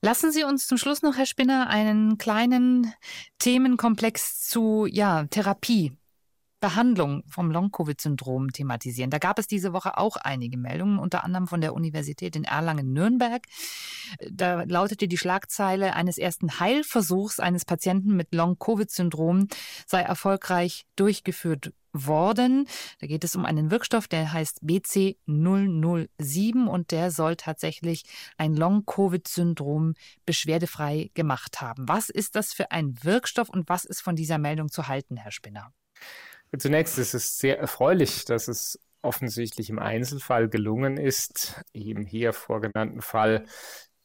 Lassen 0.00 0.32
Sie 0.32 0.42
uns 0.42 0.66
zum 0.66 0.78
Schluss 0.78 1.02
noch, 1.02 1.16
Herr 1.16 1.26
Spinner, 1.26 1.68
einen 1.68 2.18
kleinen 2.18 2.92
Themenkomplex 3.38 4.40
zu 4.48 4.86
ja, 4.86 5.24
Therapie 5.26 5.92
Behandlung 6.62 7.24
vom 7.28 7.50
Long-Covid-Syndrom 7.50 8.52
thematisieren. 8.52 9.10
Da 9.10 9.18
gab 9.18 9.38
es 9.38 9.48
diese 9.48 9.72
Woche 9.72 9.98
auch 9.98 10.16
einige 10.16 10.56
Meldungen, 10.56 10.98
unter 10.98 11.24
anderem 11.24 11.48
von 11.48 11.60
der 11.60 11.74
Universität 11.74 12.36
in 12.36 12.44
Erlangen-Nürnberg. 12.44 13.42
Da 14.30 14.62
lautete 14.62 15.08
die 15.08 15.18
Schlagzeile 15.18 15.94
eines 15.94 16.18
ersten 16.18 16.60
Heilversuchs 16.60 17.40
eines 17.40 17.64
Patienten 17.64 18.16
mit 18.16 18.32
Long-Covid-Syndrom 18.32 19.48
sei 19.86 20.02
erfolgreich 20.02 20.86
durchgeführt 20.96 21.72
worden. 21.92 22.68
Da 23.00 23.08
geht 23.08 23.24
es 23.24 23.34
um 23.34 23.44
einen 23.44 23.72
Wirkstoff, 23.72 24.06
der 24.06 24.32
heißt 24.32 24.62
BC007 24.62 26.66
und 26.66 26.92
der 26.92 27.10
soll 27.10 27.34
tatsächlich 27.34 28.04
ein 28.38 28.54
Long-Covid-Syndrom 28.54 29.94
beschwerdefrei 30.24 31.10
gemacht 31.14 31.60
haben. 31.60 31.88
Was 31.88 32.08
ist 32.08 32.36
das 32.36 32.52
für 32.52 32.70
ein 32.70 33.02
Wirkstoff 33.02 33.48
und 33.48 33.68
was 33.68 33.84
ist 33.84 34.00
von 34.00 34.14
dieser 34.14 34.38
Meldung 34.38 34.70
zu 34.70 34.86
halten, 34.86 35.16
Herr 35.16 35.32
Spinner? 35.32 35.72
Zunächst 36.58 36.98
ist 36.98 37.14
es 37.14 37.38
sehr 37.38 37.58
erfreulich, 37.58 38.24
dass 38.24 38.48
es 38.48 38.78
offensichtlich 39.00 39.70
im 39.70 39.78
Einzelfall 39.78 40.48
gelungen 40.48 40.96
ist, 40.96 41.62
im 41.72 42.06
hier 42.06 42.32
vorgenannten 42.32 43.02
Fall 43.02 43.46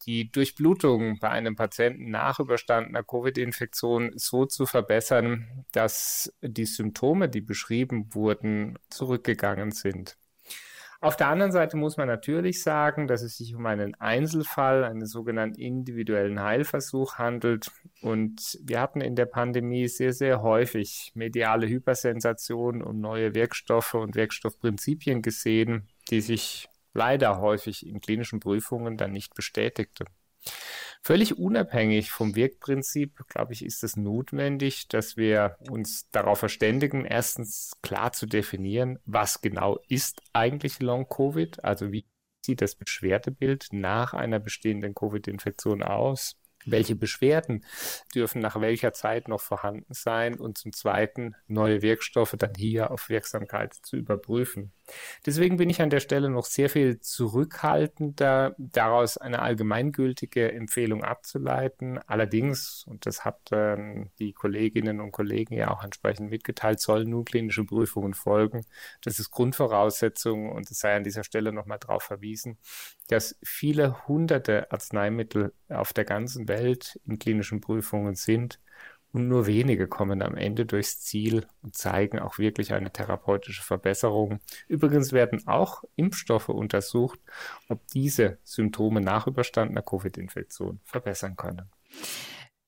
die 0.05 0.31
Durchblutung 0.31 1.19
bei 1.19 1.29
einem 1.29 1.55
Patienten 1.55 2.10
nach 2.10 2.39
überstandener 2.39 3.03
Covid-Infektion 3.03 4.13
so 4.15 4.45
zu 4.45 4.65
verbessern, 4.65 5.65
dass 5.73 6.33
die 6.41 6.65
Symptome, 6.65 7.27
die 7.27 7.41
beschrieben 7.41 8.13
wurden, 8.13 8.79
zurückgegangen 8.89 9.71
sind. 9.71 10.17
Auf 10.99 11.15
der 11.15 11.27
anderen 11.27 11.51
Seite 11.51 11.77
muss 11.77 11.97
man 11.97 12.07
natürlich 12.07 12.63
sagen, 12.63 13.07
dass 13.07 13.21
es 13.21 13.38
sich 13.38 13.53
um 13.53 13.65
einen 13.65 13.93
Einzelfall, 13.95 14.83
einen 14.83 15.05
sogenannten 15.05 15.62
individuellen 15.62 16.41
Heilversuch 16.41 17.15
handelt. 17.15 17.71
Und 18.01 18.57
wir 18.63 18.81
hatten 18.81 19.01
in 19.01 19.15
der 19.15 19.27
Pandemie 19.27 19.88
sehr, 19.88 20.13
sehr 20.13 20.41
häufig 20.41 21.12
mediale 21.13 21.67
Hypersensationen 21.67 22.81
um 22.81 22.99
neue 22.99 23.36
Wirkstoffe 23.36 23.93
und 23.93 24.15
Wirkstoffprinzipien 24.15 25.21
gesehen, 25.21 25.88
die 26.10 26.21
sich 26.21 26.67
leider 26.93 27.39
häufig 27.39 27.86
in 27.86 28.01
klinischen 28.01 28.39
Prüfungen 28.39 28.97
dann 28.97 29.12
nicht 29.12 29.36
bestätigten. 29.36 30.05
Völlig 31.03 31.38
unabhängig 31.38 32.12
vom 32.12 32.36
Wirkprinzip, 32.36 33.27
glaube 33.27 33.53
ich, 33.53 33.63
ist 33.63 33.83
es 33.83 33.95
notwendig, 33.95 34.88
dass 34.88 35.15
wir 35.15 35.57
uns 35.69 36.10
darauf 36.12 36.39
verständigen, 36.39 37.05
erstens 37.05 37.71
klar 37.81 38.12
zu 38.12 38.25
definieren, 38.25 38.99
was 39.05 39.41
genau 39.41 39.79
ist 39.88 40.21
eigentlich 40.33 40.79
Long-Covid, 40.81 41.63
also 41.63 41.91
wie 41.91 42.05
sieht 42.47 42.62
das 42.62 42.75
Beschwerdebild 42.75 43.67
nach 43.71 44.13
einer 44.13 44.39
bestehenden 44.39 44.95
Covid-Infektion 44.95 45.83
aus? 45.83 46.36
Welche 46.65 46.95
Beschwerden 46.95 47.63
dürfen 48.13 48.41
nach 48.41 48.60
welcher 48.60 48.91
Zeit 48.91 49.27
noch 49.27 49.41
vorhanden 49.41 49.93
sein? 49.93 50.38
Und 50.38 50.57
zum 50.57 50.73
Zweiten 50.73 51.36
neue 51.47 51.81
Wirkstoffe 51.81 52.36
dann 52.38 52.53
hier 52.55 52.91
auf 52.91 53.10
Wirksamkeit 53.10 53.73
zu 53.73 53.95
überprüfen. 53.95 54.73
Deswegen 55.26 55.58
bin 55.58 55.69
ich 55.69 55.82
an 55.82 55.89
der 55.89 56.00
Stelle 56.00 56.30
noch 56.30 56.45
sehr 56.45 56.69
viel 56.69 57.00
zurückhaltender, 57.00 58.56
daraus 58.58 59.17
eine 59.17 59.41
allgemeingültige 59.41 60.52
Empfehlung 60.52 61.04
abzuleiten. 61.04 62.00
Allerdings, 62.08 62.86
und 62.88 63.06
das 63.06 63.26
hat 63.26 63.39
ähm, 63.52 64.10
die 64.19 64.34
Kolleginnen 64.34 65.02
und 65.02 65.12
Kollegen 65.12 65.56
ja 65.56 65.71
auch 65.71 65.84
entsprechend 65.84 66.30
mitgeteilt, 66.30 66.80
sollen 66.80 67.10
nun 67.10 67.26
klinische 67.26 67.65
Prüfungen 67.65 68.13
folgen. 68.13 68.65
Das 69.02 69.19
ist 69.19 69.32
Grundvoraussetzung 69.32 70.52
und 70.52 70.69
es 70.71 70.80
sei 70.80 70.95
an 70.95 71.04
dieser 71.04 71.23
Stelle 71.23 71.52
nochmal 71.52 71.80
darauf 71.80 72.04
verwiesen, 72.04 72.58
dass 73.08 73.38
viele 73.43 74.08
hunderte 74.08 74.71
Arzneimittel 74.71 75.54
auf 75.69 75.93
der 75.93 76.06
ganzen 76.06 76.47
Welt 76.47 77.00
in 77.06 77.19
klinischen 77.19 77.62
Prüfungen 77.62 78.15
sind 78.15 78.60
und 79.13 79.28
nur 79.28 79.48
wenige 79.48 79.88
kommen 79.88 80.22
am 80.22 80.36
Ende 80.36 80.65
durchs 80.65 81.02
Ziel 81.02 81.46
und 81.62 81.76
zeigen 81.76 82.20
auch 82.20 82.38
wirklich 82.38 82.74
eine 82.74 82.91
therapeutische 82.91 83.63
Verbesserung. 83.63 84.39
Übrigens 84.67 85.12
werden 85.12 85.48
auch 85.48 85.84
Impfstoffe 85.96 86.50
untersucht, 86.50 87.20
ob 87.70 87.86
diese 87.88 88.38
Symptome 88.43 89.02
nach 89.02 89.28
überstandener 89.28 89.82
Covid-Infektion 89.82 90.80
verbessern 90.84 91.36
können. 91.36 91.70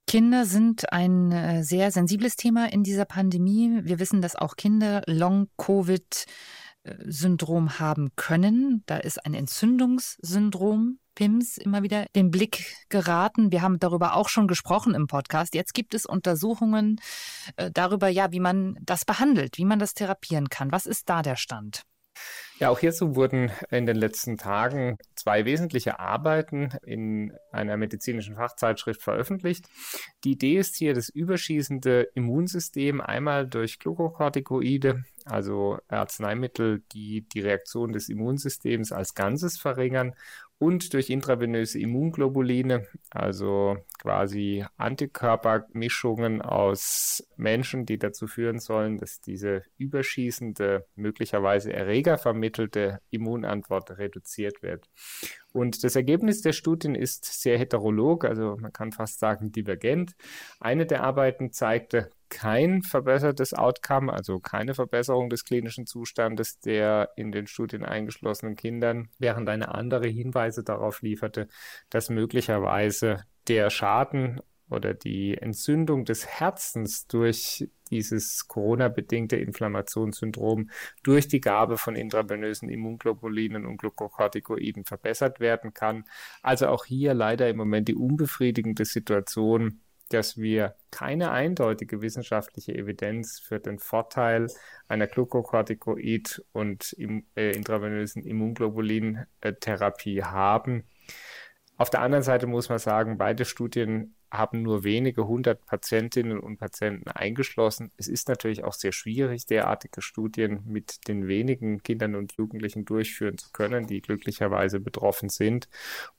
Kinder 0.08 0.45
sind 0.45 0.91
ein 0.91 1.32
äh, 1.32 1.63
sehr 1.63 1.91
sensibles 1.91 2.36
Thema 2.36 2.71
in 2.71 2.84
dieser 2.84 3.06
Pandemie. 3.06 3.82
Wir 3.84 3.99
wissen, 3.99 4.21
dass 4.21 4.36
auch 4.36 4.56
Kinder 4.56 5.04
Long-Covid 5.06 6.25
Syndrom 7.06 7.80
haben 7.80 8.15
können. 8.15 8.84
Da 8.86 8.97
ist 8.97 9.25
ein 9.25 9.34
Entzündungssyndrom, 9.34 10.99
PIMS, 11.19 11.58
immer 11.58 11.84
wieder 11.84 12.05
den 12.15 12.32
Blick 12.32 12.77
geraten. 12.88 13.51
Wir 13.51 13.62
haben 13.62 13.77
darüber 13.77 14.15
auch 14.15 14.29
schon 14.29 14.47
gesprochen 14.47 14.95
im 14.95 15.08
Podcast. 15.08 15.53
Jetzt 15.53 15.73
gibt 15.73 15.93
es 15.93 16.05
Untersuchungen 16.05 17.01
äh, 17.58 17.69
darüber, 17.73 18.08
ja, 18.08 18.32
wie 18.32 18.39
man 18.39 18.77
das 18.82 19.03
behandelt, 19.03 19.58
wie 19.58 19.65
man 19.65 19.79
das 19.79 19.93
therapieren 19.93 20.47
kann. 20.47 20.71
Was 20.71 20.86
ist 20.86 21.10
da 21.10 21.21
der 21.21 21.36
Stand? 21.36 21.84
Ja, 22.58 22.69
auch 22.69 22.79
hierzu 22.79 23.15
wurden 23.15 23.51
in 23.69 23.86
den 23.86 23.97
letzten 23.97 24.38
Tagen 24.38 24.97
zwei 25.15 25.43
wesentliche 25.43 25.99
Arbeiten 25.99 26.71
in 26.84 27.34
einer 27.51 27.75
medizinischen 27.75 28.36
Fachzeitschrift 28.36 29.01
veröffentlicht. 29.01 29.65
Die 30.23 30.32
Idee 30.32 30.58
ist 30.58 30.77
hier, 30.77 30.93
das 30.93 31.10
überschießende 31.10 32.10
Immunsystem 32.15 32.99
einmal 33.01 33.47
durch 33.47 33.79
Glukokortikoide, 33.79 35.03
also 35.25 35.79
Arzneimittel, 35.88 36.82
die 36.93 37.27
die 37.29 37.41
Reaktion 37.41 37.93
des 37.93 38.10
Immunsystems 38.10 38.91
als 38.91 39.15
Ganzes 39.15 39.58
verringern 39.58 40.15
und 40.60 40.93
durch 40.93 41.10
intravenöse 41.10 41.80
Immunglobuline, 41.80 42.86
also 43.10 43.78
quasi 43.98 44.65
Antikörpermischungen 44.76 46.41
aus 46.41 47.26
Menschen, 47.38 47.86
die 47.86 47.98
dazu 47.98 48.28
führen 48.28 48.60
sollen, 48.60 48.98
dass 48.98 49.22
diese 49.22 49.63
überschießende, 49.78 50.86
möglicherweise 50.95 51.72
erregervermittelte 51.72 53.00
Immunantwort 53.10 53.98
reduziert 53.98 54.62
wird. 54.62 54.89
Und 55.54 55.84
das 55.84 55.95
Ergebnis 55.95 56.41
der 56.41 56.54
Studien 56.54 56.93
ist 56.93 57.41
sehr 57.41 57.58
heterolog, 57.58 58.26
also 58.26 58.58
man 58.60 58.74
kann 58.74 58.91
fast 58.91 59.19
sagen 59.19 59.54
divergent. 59.54 60.13
Eine 60.60 60.86
der 60.86 61.04
Arbeiten 61.04 61.54
zeigte 61.54 62.12
kein 62.29 62.81
verbessertes 62.83 63.53
Outcome, 63.53 64.13
also 64.13 64.39
keine 64.39 64.73
Verbesserung 64.73 65.29
des 65.29 65.45
klinischen 65.45 65.85
Zustandes 65.85 66.59
der 66.59 67.09
in 67.15 67.31
den 67.31 67.47
Studien 67.47 67.83
eingeschlossenen 67.83 68.55
Kindern, 68.55 69.09
während 69.17 69.49
eine 69.49 69.73
andere 69.73 70.07
Hinweise 70.07 70.63
darauf 70.63 71.01
lieferte, 71.01 71.47
dass 71.89 72.09
möglicherweise 72.09 73.23
der 73.47 73.69
Schaden 73.69 74.41
oder 74.69 74.93
die 74.93 75.37
Entzündung 75.37 76.05
des 76.05 76.27
Herzens 76.27 77.07
durch 77.07 77.67
dieses 77.89 78.47
Corona-bedingte 78.47 79.35
Inflammationssyndrom 79.35 80.69
durch 81.03 81.27
die 81.27 81.41
Gabe 81.41 81.77
von 81.77 81.95
intravenösen 81.95 82.69
Immunglobulinen 82.69 83.65
und 83.65 83.77
Glukokortikoiden 83.77 84.85
verbessert 84.85 85.39
werden 85.39 85.73
kann. 85.73 86.05
Also 86.43 86.67
auch 86.67 86.85
hier 86.85 87.13
leider 87.13 87.49
im 87.49 87.57
Moment 87.57 87.87
die 87.87 87.95
unbefriedigende 87.95 88.85
Situation, 88.85 89.81
dass 90.10 90.38
wir 90.38 90.76
keine 90.91 91.32
eindeutige 91.32 92.02
wissenschaftliche 92.02 92.76
Evidenz 92.76 93.39
für 93.39 93.60
den 93.60 93.80
Vorteil 93.80 94.48
einer 94.88 95.06
Glukokortikoid- 95.06 96.41
und 96.52 96.95
äh, 97.36 97.52
intravenösen 97.52 98.24
Immunglobulin-Therapie 98.24 100.24
haben. 100.24 100.84
Auf 101.78 101.89
der 101.89 102.02
anderen 102.02 102.24
Seite 102.24 102.48
muss 102.48 102.69
man 102.69 102.80
sagen, 102.80 103.17
beide 103.17 103.45
Studien 103.45 104.15
haben 104.31 104.61
nur 104.61 104.83
wenige 104.83 105.27
hundert 105.27 105.65
Patientinnen 105.65 106.39
und 106.39 106.57
Patienten 106.57 107.09
eingeschlossen. 107.09 107.91
Es 107.97 108.07
ist 108.07 108.27
natürlich 108.27 108.63
auch 108.63 108.73
sehr 108.73 108.91
schwierig, 108.91 109.45
derartige 109.45 110.01
Studien 110.01 110.61
mit 110.65 111.07
den 111.07 111.27
wenigen 111.27 111.81
Kindern 111.81 112.15
und 112.15 112.33
Jugendlichen 112.33 112.85
durchführen 112.85 113.37
zu 113.37 113.49
können, 113.51 113.87
die 113.87 114.01
glücklicherweise 114.01 114.79
betroffen 114.79 115.29
sind. 115.29 115.67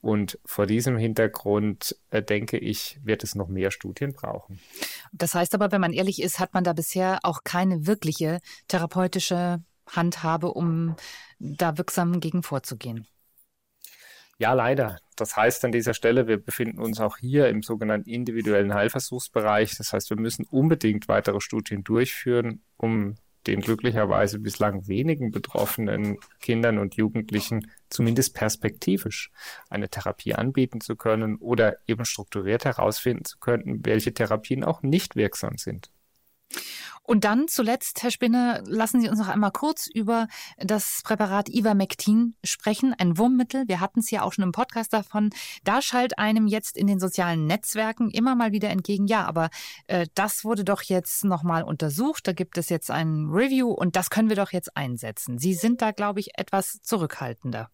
Und 0.00 0.38
vor 0.44 0.66
diesem 0.66 0.96
Hintergrund, 0.96 1.96
äh, 2.10 2.22
denke 2.22 2.58
ich, 2.58 2.98
wird 3.04 3.22
es 3.22 3.34
noch 3.34 3.48
mehr 3.48 3.70
Studien 3.70 4.12
brauchen. 4.12 4.58
Das 5.12 5.34
heißt 5.34 5.54
aber, 5.54 5.72
wenn 5.72 5.80
man 5.80 5.92
ehrlich 5.92 6.20
ist, 6.22 6.38
hat 6.38 6.54
man 6.54 6.64
da 6.64 6.72
bisher 6.72 7.20
auch 7.22 7.44
keine 7.44 7.86
wirkliche 7.86 8.40
therapeutische 8.68 9.62
Handhabe, 9.86 10.52
um 10.52 10.96
da 11.38 11.78
wirksam 11.78 12.20
gegen 12.20 12.42
vorzugehen. 12.42 13.06
Ja, 14.40 14.54
leider. 14.54 14.96
Das 15.16 15.36
heißt 15.36 15.66
an 15.66 15.72
dieser 15.72 15.92
Stelle, 15.92 16.26
wir 16.26 16.42
befinden 16.42 16.80
uns 16.80 16.98
auch 16.98 17.18
hier 17.18 17.50
im 17.50 17.62
sogenannten 17.62 18.08
individuellen 18.08 18.72
Heilversuchsbereich. 18.72 19.76
Das 19.76 19.92
heißt, 19.92 20.08
wir 20.08 20.18
müssen 20.18 20.46
unbedingt 20.46 21.08
weitere 21.08 21.42
Studien 21.42 21.84
durchführen, 21.84 22.62
um 22.78 23.16
den 23.46 23.60
glücklicherweise 23.60 24.38
bislang 24.38 24.88
wenigen 24.88 25.30
betroffenen 25.30 26.16
Kindern 26.40 26.78
und 26.78 26.94
Jugendlichen 26.94 27.70
zumindest 27.90 28.34
perspektivisch 28.34 29.30
eine 29.68 29.90
Therapie 29.90 30.34
anbieten 30.34 30.80
zu 30.80 30.96
können 30.96 31.36
oder 31.36 31.76
eben 31.86 32.06
strukturiert 32.06 32.64
herausfinden 32.64 33.26
zu 33.26 33.38
können, 33.40 33.84
welche 33.84 34.14
Therapien 34.14 34.64
auch 34.64 34.82
nicht 34.82 35.16
wirksam 35.16 35.58
sind. 35.58 35.90
Und 37.02 37.24
dann 37.24 37.48
zuletzt, 37.48 38.02
Herr 38.04 38.12
Spinner, 38.12 38.62
lassen 38.66 39.00
Sie 39.00 39.08
uns 39.08 39.18
noch 39.18 39.28
einmal 39.28 39.50
kurz 39.50 39.88
über 39.88 40.28
das 40.58 41.00
Präparat 41.02 41.48
Ivermectin 41.48 42.36
sprechen, 42.44 42.94
ein 42.96 43.18
Wurmmittel. 43.18 43.66
Wir 43.66 43.80
hatten 43.80 43.98
es 43.98 44.12
ja 44.12 44.22
auch 44.22 44.32
schon 44.32 44.44
im 44.44 44.52
Podcast 44.52 44.92
davon. 44.92 45.30
Da 45.64 45.82
schallt 45.82 46.18
einem 46.18 46.46
jetzt 46.46 46.76
in 46.76 46.86
den 46.86 47.00
sozialen 47.00 47.46
Netzwerken 47.46 48.10
immer 48.10 48.36
mal 48.36 48.52
wieder 48.52 48.70
entgegen, 48.70 49.06
ja, 49.06 49.24
aber 49.26 49.50
äh, 49.88 50.06
das 50.14 50.44
wurde 50.44 50.62
doch 50.62 50.82
jetzt 50.82 51.24
nochmal 51.24 51.64
untersucht. 51.64 52.28
Da 52.28 52.32
gibt 52.32 52.56
es 52.58 52.68
jetzt 52.68 52.92
ein 52.92 53.26
Review 53.28 53.70
und 53.72 53.96
das 53.96 54.10
können 54.10 54.28
wir 54.28 54.36
doch 54.36 54.52
jetzt 54.52 54.76
einsetzen. 54.76 55.38
Sie 55.38 55.54
sind 55.54 55.82
da, 55.82 55.90
glaube 55.90 56.20
ich, 56.20 56.38
etwas 56.38 56.80
zurückhaltender. 56.82 57.70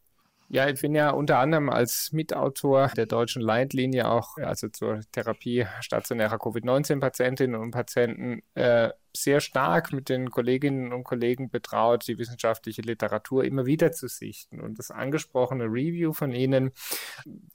Ja, 0.49 0.69
ich 0.69 0.81
bin 0.81 0.95
ja 0.95 1.11
unter 1.11 1.39
anderem 1.39 1.69
als 1.69 2.13
Mitautor 2.13 2.89
der 2.97 3.07
deutschen 3.07 3.43
Leitlinie 3.43 4.09
auch, 4.09 4.37
also 4.39 4.69
zur 4.69 5.01
Therapie 5.11 5.67
stationärer 5.81 6.39
Covid-19-Patientinnen 6.39 7.61
und 7.61 7.73
Patienten, 7.73 8.43
äh, 8.55 8.91
sehr 9.17 9.41
stark 9.41 9.93
mit 9.93 10.09
den 10.09 10.31
Kolleginnen 10.31 10.93
und 10.93 11.03
Kollegen 11.03 11.51
betraut, 11.51 12.07
die 12.07 12.19
wissenschaftliche 12.19 12.83
Literatur 12.83 13.45
immer 13.45 13.67
wieder 13.67 13.91
zu 13.91 14.09
sichten. 14.09 14.61
Und 14.61 14.79
das 14.79 14.91
angesprochene 14.91 15.65
Review 15.65 16.13
von 16.13 16.33
Ihnen 16.33 16.71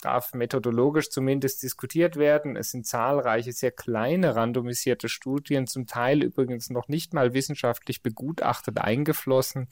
darf 0.01 0.34
methodologisch 0.34 1.12
zumindest 1.12 1.63
diskutiert 1.63 2.17
werden. 2.17 2.56
Es 2.56 2.71
sind 2.71 2.86
zahlreiche, 2.86 3.54
sehr 3.54 3.71
kleine 3.71 4.36
randomisierte 4.36 5.08
Studien, 5.08 5.67
zum 5.67 5.86
Teil 5.86 6.23
übrigens 6.23 6.69
noch 6.69 6.88
nicht 6.88 7.13
mal 7.13 7.34
wissenschaftlich 7.34 8.01
begutachtet 8.01 8.80
eingeflossen. 8.80 9.69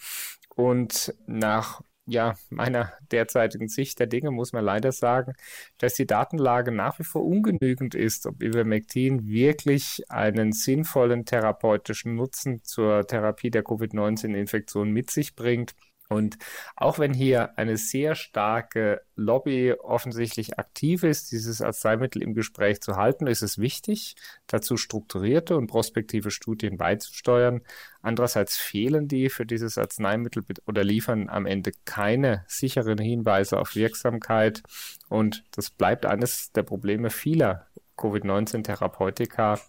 Und 0.55 1.13
nach 1.25 1.82
ja, 2.09 2.35
meiner 2.49 2.93
derzeitigen 3.11 3.67
Sicht 3.69 3.99
der 3.99 4.07
Dinge 4.07 4.31
muss 4.31 4.51
man 4.51 4.65
leider 4.65 4.91
sagen, 4.91 5.33
dass 5.77 5.93
die 5.93 6.07
Datenlage 6.07 6.71
nach 6.71 6.99
wie 6.99 7.03
vor 7.03 7.23
ungenügend 7.23 7.95
ist, 7.95 8.25
ob 8.25 8.41
Ivermectin 8.41 9.27
wirklich 9.27 10.03
einen 10.09 10.51
sinnvollen 10.51 11.25
therapeutischen 11.25 12.15
Nutzen 12.15 12.63
zur 12.63 13.05
Therapie 13.05 13.51
der 13.51 13.63
Covid-19-Infektion 13.63 14.91
mit 14.91 15.11
sich 15.11 15.35
bringt. 15.35 15.75
Und 16.11 16.39
auch 16.75 16.97
wenn 16.97 17.13
hier 17.13 17.55
eine 17.59 17.77
sehr 17.77 18.15
starke 18.15 19.03
Lobby 19.15 19.73
offensichtlich 19.73 20.57
aktiv 20.57 21.03
ist, 21.03 21.31
dieses 21.31 21.61
Arzneimittel 21.61 22.23
im 22.23 22.33
Gespräch 22.33 22.81
zu 22.81 22.95
halten, 22.95 23.27
ist 23.27 23.43
es 23.43 23.59
wichtig, 23.59 24.15
dazu 24.47 24.75
strukturierte 24.75 25.55
und 25.55 25.67
prospektive 25.67 26.31
Studien 26.31 26.77
beizusteuern. 26.77 27.61
Andererseits 28.01 28.57
fehlen 28.57 29.07
die 29.07 29.29
für 29.29 29.45
dieses 29.45 29.77
Arzneimittel 29.77 30.43
oder 30.65 30.83
liefern 30.83 31.29
am 31.29 31.45
Ende 31.45 31.73
keine 31.85 32.43
sicheren 32.47 32.97
Hinweise 32.97 33.59
auf 33.59 33.75
Wirksamkeit. 33.75 34.63
Und 35.09 35.43
das 35.51 35.69
bleibt 35.69 36.07
eines 36.07 36.51
der 36.53 36.63
Probleme 36.63 37.11
vieler 37.11 37.67
Covid-19-Therapeutika, 37.97 39.59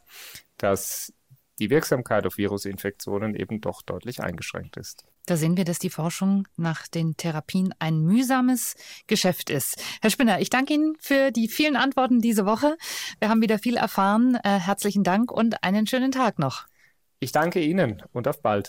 dass 0.57 1.13
die 1.59 1.69
Wirksamkeit 1.69 2.27
auf 2.27 2.39
Virusinfektionen 2.39 3.35
eben 3.35 3.61
doch 3.61 3.83
deutlich 3.83 4.23
eingeschränkt 4.23 4.79
ist. 4.79 5.05
Da 5.27 5.37
sehen 5.37 5.57
wir, 5.57 5.65
dass 5.65 5.79
die 5.79 5.91
Forschung 5.91 6.47
nach 6.57 6.89
den 6.89 7.17
Therapien 7.17 7.73
ein 7.79 8.01
mühsames 8.01 8.75
Geschäft 9.07 9.51
ist. 9.51 9.83
Herr 10.03 10.11
Spinner, 10.11 10.41
ich 10.41 10.51
danke 10.51 10.75
Ihnen 10.75 10.97
für 11.01 11.31
die 11.31 11.49
vielen 11.49 11.77
Antworten 11.77 12.21
diese 12.21 12.47
Woche. 12.47 12.77
Wir 13.19 13.29
haben 13.29 13.43
wieder 13.43 13.59
viel 13.59 13.77
erfahren. 13.77 14.37
Äh, 14.43 14.59
herzlichen 14.59 15.05
Dank 15.05 15.31
und 15.31 15.63
einen 15.63 15.87
schönen 15.87 16.11
Tag 16.11 16.39
noch. 16.39 16.67
Ich 17.21 17.33
danke 17.33 17.61
Ihnen 17.61 18.03
und 18.13 18.27
auf 18.29 18.43
bald. 18.43 18.69